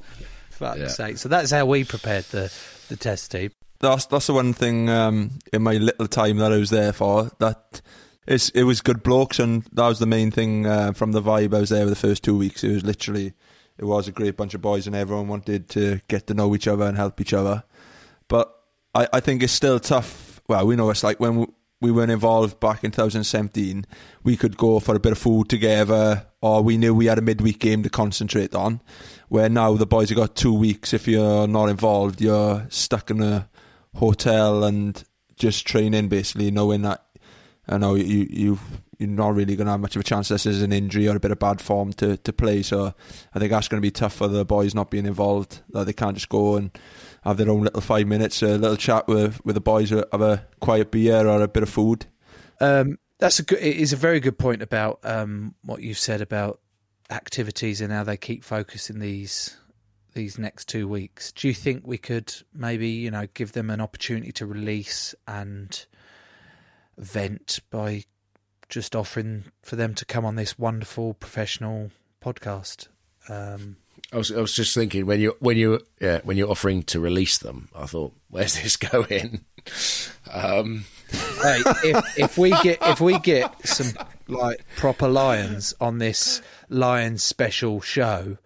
[0.50, 0.88] Fuck's Yeah.
[0.89, 1.18] sake.
[1.18, 2.52] So that's how we prepared the,
[2.89, 3.52] the test team.
[3.80, 7.32] That's that's the one thing um, in my little time that I was there for.
[7.39, 7.80] That
[8.28, 11.56] it's, it was good blokes, and that was the main thing uh, from the vibe
[11.56, 12.66] I was there for the first two weeks.
[12.66, 13.32] It was literally,
[13.78, 16.68] it was a great bunch of boys, and everyone wanted to get to know each
[16.68, 17.64] other and help each other.
[18.28, 18.54] But
[18.93, 20.41] I, I think it's still tough.
[20.50, 21.45] Well, we know it's like when we,
[21.82, 23.86] we weren't involved back in 2017,
[24.23, 27.21] we could go for a bit of food together, or we knew we had a
[27.21, 28.82] midweek game to concentrate on.
[29.30, 30.93] Where now the boys have got two weeks.
[30.93, 33.47] If you're not involved, you're stuck in a
[33.95, 35.01] hotel and
[35.36, 37.05] just training, basically, knowing that
[37.67, 38.59] I know you you
[38.97, 40.27] you're not really going to have much of a chance.
[40.27, 42.63] This is an injury or a bit of bad form to to play.
[42.63, 42.93] So
[43.34, 45.61] I think that's going to be tough for the boys not being involved.
[45.69, 46.71] That they can't just go and
[47.30, 50.45] have their own little five minutes, a little chat with with the boys, have a
[50.59, 52.05] quiet beer or a bit of food.
[52.59, 53.59] Um, that's a good.
[53.59, 56.59] It is a very good point about um, what you've said about
[57.09, 59.57] activities and how they keep focusing these
[60.13, 61.32] these next two weeks.
[61.32, 65.86] Do you think we could maybe you know give them an opportunity to release and
[66.97, 68.03] vent by
[68.67, 72.88] just offering for them to come on this wonderful professional podcast?
[73.27, 73.77] Um,
[74.14, 77.00] I was, I was just thinking when you when you yeah when you're offering to
[77.00, 79.45] release them, I thought, where's this going?
[80.32, 83.93] Um, hey, if if we get if we get some
[84.28, 88.38] like proper lions on this lions special show,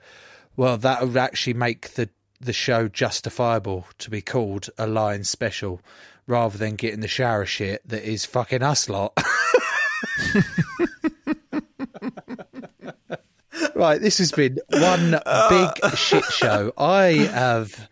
[0.56, 5.82] well, that would actually make the the show justifiable to be called a lions special,
[6.28, 9.18] rather than getting the shower shit that is fucking us lot.
[13.84, 15.20] right, this has been one
[15.50, 16.72] big shit show.
[16.78, 17.90] I have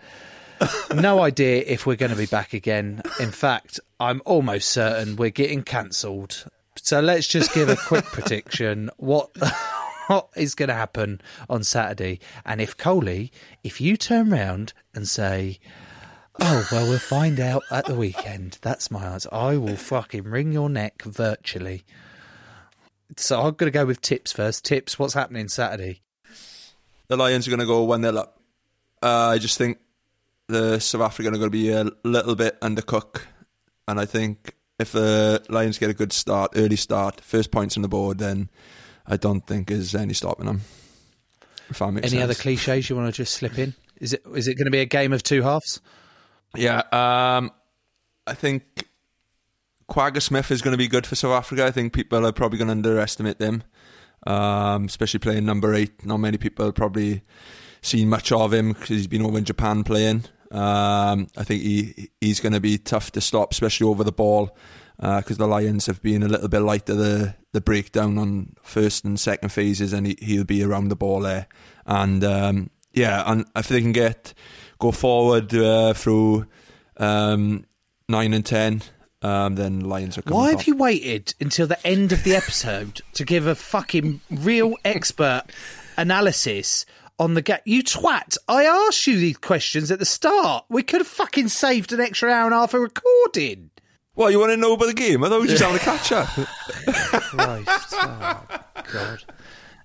[0.95, 3.01] no idea if we're going to be back again.
[3.19, 6.45] In fact, I'm almost certain we're getting cancelled.
[6.77, 8.89] So let's just give a quick prediction.
[8.97, 9.31] What
[10.07, 11.19] what is going to happen
[11.49, 12.19] on Saturday?
[12.45, 13.31] And if Coley,
[13.63, 15.59] if you turn round and say,
[16.39, 19.29] "Oh well, we'll find out at the weekend," that's my answer.
[19.31, 21.83] I will fucking wring your neck virtually.
[23.17, 24.63] So I'm going to go with tips first.
[24.65, 24.97] Tips.
[24.97, 26.01] What's happening Saturday?
[27.07, 28.39] The Lions are going to go one 0 up.
[29.03, 29.79] Uh, I just think
[30.47, 33.21] the South African are going to be a little bit undercooked,
[33.87, 37.81] and I think if the Lions get a good start, early start, first points on
[37.81, 38.49] the board, then
[39.05, 40.61] I don't think there's any stopping them.
[41.69, 42.23] If that makes Any sense.
[42.23, 43.73] other cliches you want to just slip in?
[43.99, 45.81] Is it is it going to be a game of two halves?
[46.55, 47.51] Yeah, um,
[48.27, 48.63] I think
[49.91, 51.65] Kwagga Smith is going to be good for South Africa.
[51.65, 53.61] I think people are probably going to underestimate them,
[54.25, 56.05] um, especially playing number eight.
[56.05, 57.23] Not many people have probably
[57.81, 60.23] seen much of him because he's been over in Japan playing.
[60.49, 64.55] Um, I think he he's going to be tough to stop, especially over the ball,
[64.97, 69.19] because the Lions have been a little bit lighter the the breakdown on first and
[69.19, 71.47] second phases, and he, he'll be around the ball there.
[71.85, 74.33] And um, yeah, and if they can get
[74.79, 76.47] go forward uh, through
[76.95, 77.65] um,
[78.07, 78.83] nine and ten,
[79.21, 80.37] um, then Lions are coming.
[80.37, 80.59] Why top.
[80.61, 85.43] have you waited until the end of the episode to give a fucking real expert
[85.97, 86.85] analysis
[87.19, 87.59] on the game.
[87.65, 88.37] You twat!
[88.47, 90.65] I asked you these questions at the start.
[90.69, 93.69] We could have fucking saved an extra hour and a half of recording.
[94.15, 95.23] What, you want to know about the game?
[95.23, 96.27] I thought we were just having a catch up.
[97.21, 98.43] Christ, oh,
[98.91, 99.23] God.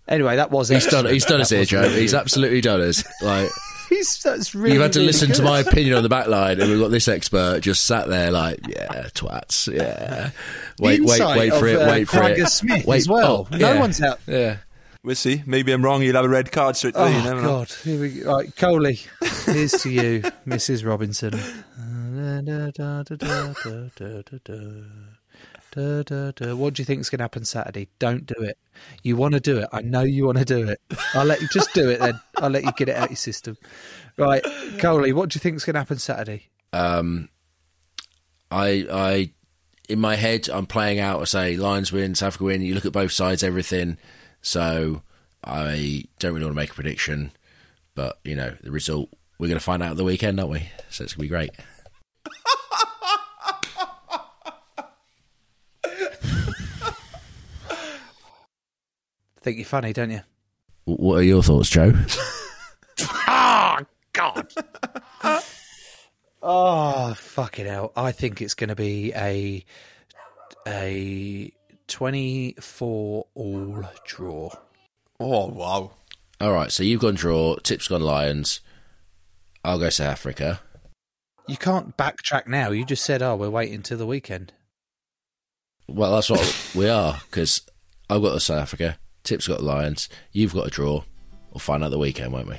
[0.09, 1.03] Anyway, that was He's extra.
[1.03, 1.13] done.
[1.13, 1.89] He's done us That here, Joe.
[1.89, 3.05] He's absolutely done us.
[3.23, 3.51] Like
[3.89, 4.75] He's that's really.
[4.75, 6.91] you've had to really listen to my opinion on the back line, and we've got
[6.91, 10.31] this expert just sat there like, yeah, twats, yeah.
[10.79, 11.83] Wait, wait, wait for of, it.
[11.83, 12.49] uh, Wait for Gregor it.
[12.49, 13.49] Smith wait, as well.
[13.51, 13.81] oh, no yeah.
[13.81, 14.21] one's out.
[14.27, 14.59] Yeah.
[15.03, 15.43] We'll see.
[15.47, 16.03] Maybe I'm wrong.
[16.03, 17.05] You'll have a red card straight away.
[17.05, 17.49] Oh you never know.
[17.59, 17.71] God!
[17.85, 18.35] Here we go.
[18.35, 18.99] Right, Coley,
[19.45, 20.85] here's to you, Mrs.
[20.85, 21.39] Robinson.
[25.77, 27.89] What do you think is going to happen Saturday?
[27.99, 28.59] Don't do it.
[29.03, 29.69] You want to do it.
[29.73, 30.81] I know you want to do it.
[31.15, 32.19] I'll let you just do it then.
[32.39, 33.57] I'll let you get it out of your system.
[34.17, 34.43] Right,
[34.79, 36.49] Coley, what do you think is going to happen Saturday?
[36.73, 37.29] Um,
[38.51, 39.31] I, I,
[39.89, 41.21] in my head, I'm playing out.
[41.21, 42.63] I say Lions win, South Africa win.
[42.63, 43.99] You look at both sides, everything.
[44.41, 45.03] So
[45.45, 47.33] I don't really want to make a prediction,
[47.95, 50.71] but you know the result we're going to find out the weekend, aren't we?
[50.89, 51.51] So it's going to be great.
[59.47, 60.23] Think you're funny, don't you?
[60.87, 61.93] What are your thoughts, Joe?
[63.29, 63.79] Oh
[64.13, 64.53] God!
[66.43, 67.93] oh fucking hell!
[67.95, 69.65] I think it's going to be a
[70.67, 71.53] a
[71.87, 74.51] twenty-four all draw.
[75.21, 75.93] Oh wow!
[76.41, 77.55] All right, so you've gone draw.
[77.63, 78.59] Tip's gone Lions.
[79.63, 80.61] I'll go South Africa.
[81.47, 82.73] You can't backtrack now.
[82.73, 84.55] You just said, "Oh, we're waiting till the weekend."
[85.87, 87.63] Well, that's what we are because
[88.11, 88.99] I've got the South Africa.
[89.27, 90.09] Tip's got the Lions.
[90.31, 91.03] You've got a draw.
[91.51, 92.59] We'll find out the weekend, won't we?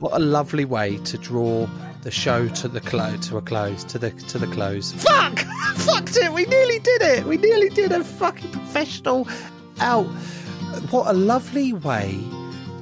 [0.00, 1.68] What a lovely way to draw
[2.02, 4.92] the show to the close, to a close, to the to the close.
[4.92, 5.38] Fuck!
[5.76, 6.32] Fucked it!
[6.32, 7.24] We nearly did it.
[7.24, 9.28] We nearly did a fucking professional
[9.78, 10.06] out.
[10.90, 12.18] What a lovely way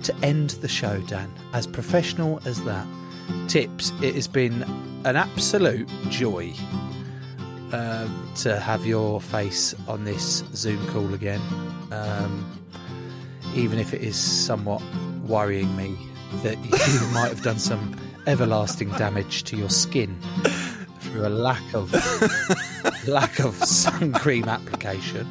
[0.05, 1.31] to end the show, Dan.
[1.53, 2.87] As professional as that.
[3.49, 3.93] Tips.
[4.01, 4.63] It has been
[5.05, 6.55] an absolute joy
[7.73, 11.41] um, to have your face on this Zoom call again.
[11.91, 12.53] Um,
[13.55, 14.83] even if it is somewhat
[15.27, 15.97] worrying me
[16.43, 17.97] that you might have done some
[18.27, 20.17] everlasting damage to your skin
[21.01, 21.93] through a lack of
[23.09, 25.27] lack of sun cream application.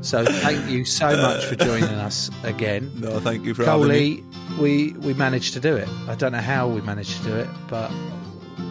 [0.00, 2.90] So thank you so much for joining us again.
[2.96, 4.24] No, thank you for having Coley,
[4.60, 5.88] we we managed to do it.
[6.06, 7.90] I don't know how we managed to do it, but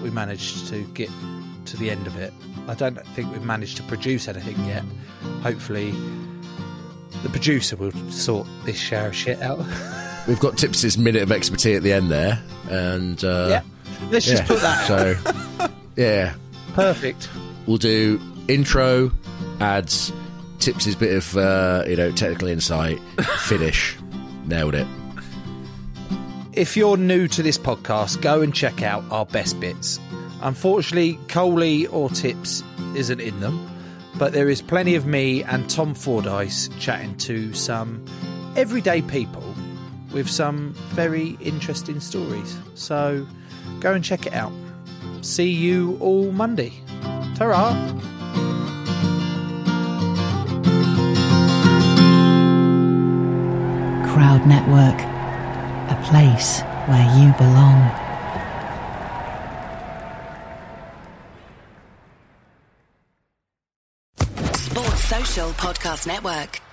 [0.02, 1.10] we managed to get
[1.66, 2.34] to the end of it.
[2.68, 4.84] I don't think we've managed to produce anything yet.
[5.41, 5.91] Hopefully,
[7.24, 9.59] the producer will sort this shower shit out.
[10.28, 13.61] We've got Tips's minute of expertise at the end there, and uh, Yeah.
[14.11, 15.15] Let's just put that So,
[15.95, 16.36] yeah,
[16.74, 17.30] Perfect.
[17.65, 19.09] we'll do intro,
[19.61, 20.11] ads,
[20.59, 22.99] Tips's bit of uh, you know technical insight,
[23.45, 23.95] finish.
[24.45, 24.88] Nailed it.
[26.53, 29.99] If you're new to this podcast, go and check out our best bits.
[30.42, 32.64] Unfortunately, Coley or Tips
[32.96, 33.70] isn't in them,
[34.18, 38.04] but there is plenty of me and Tom Fordyce chatting to some
[38.56, 39.56] everyday people
[40.12, 42.58] with some very interesting stories.
[42.76, 43.26] So
[43.80, 44.54] go and check it out.
[45.22, 46.74] See you all Monday.
[47.36, 47.46] Ta
[54.14, 55.00] Crowd Network,
[55.92, 58.07] a place where you belong.
[65.36, 66.66] Podcast Network.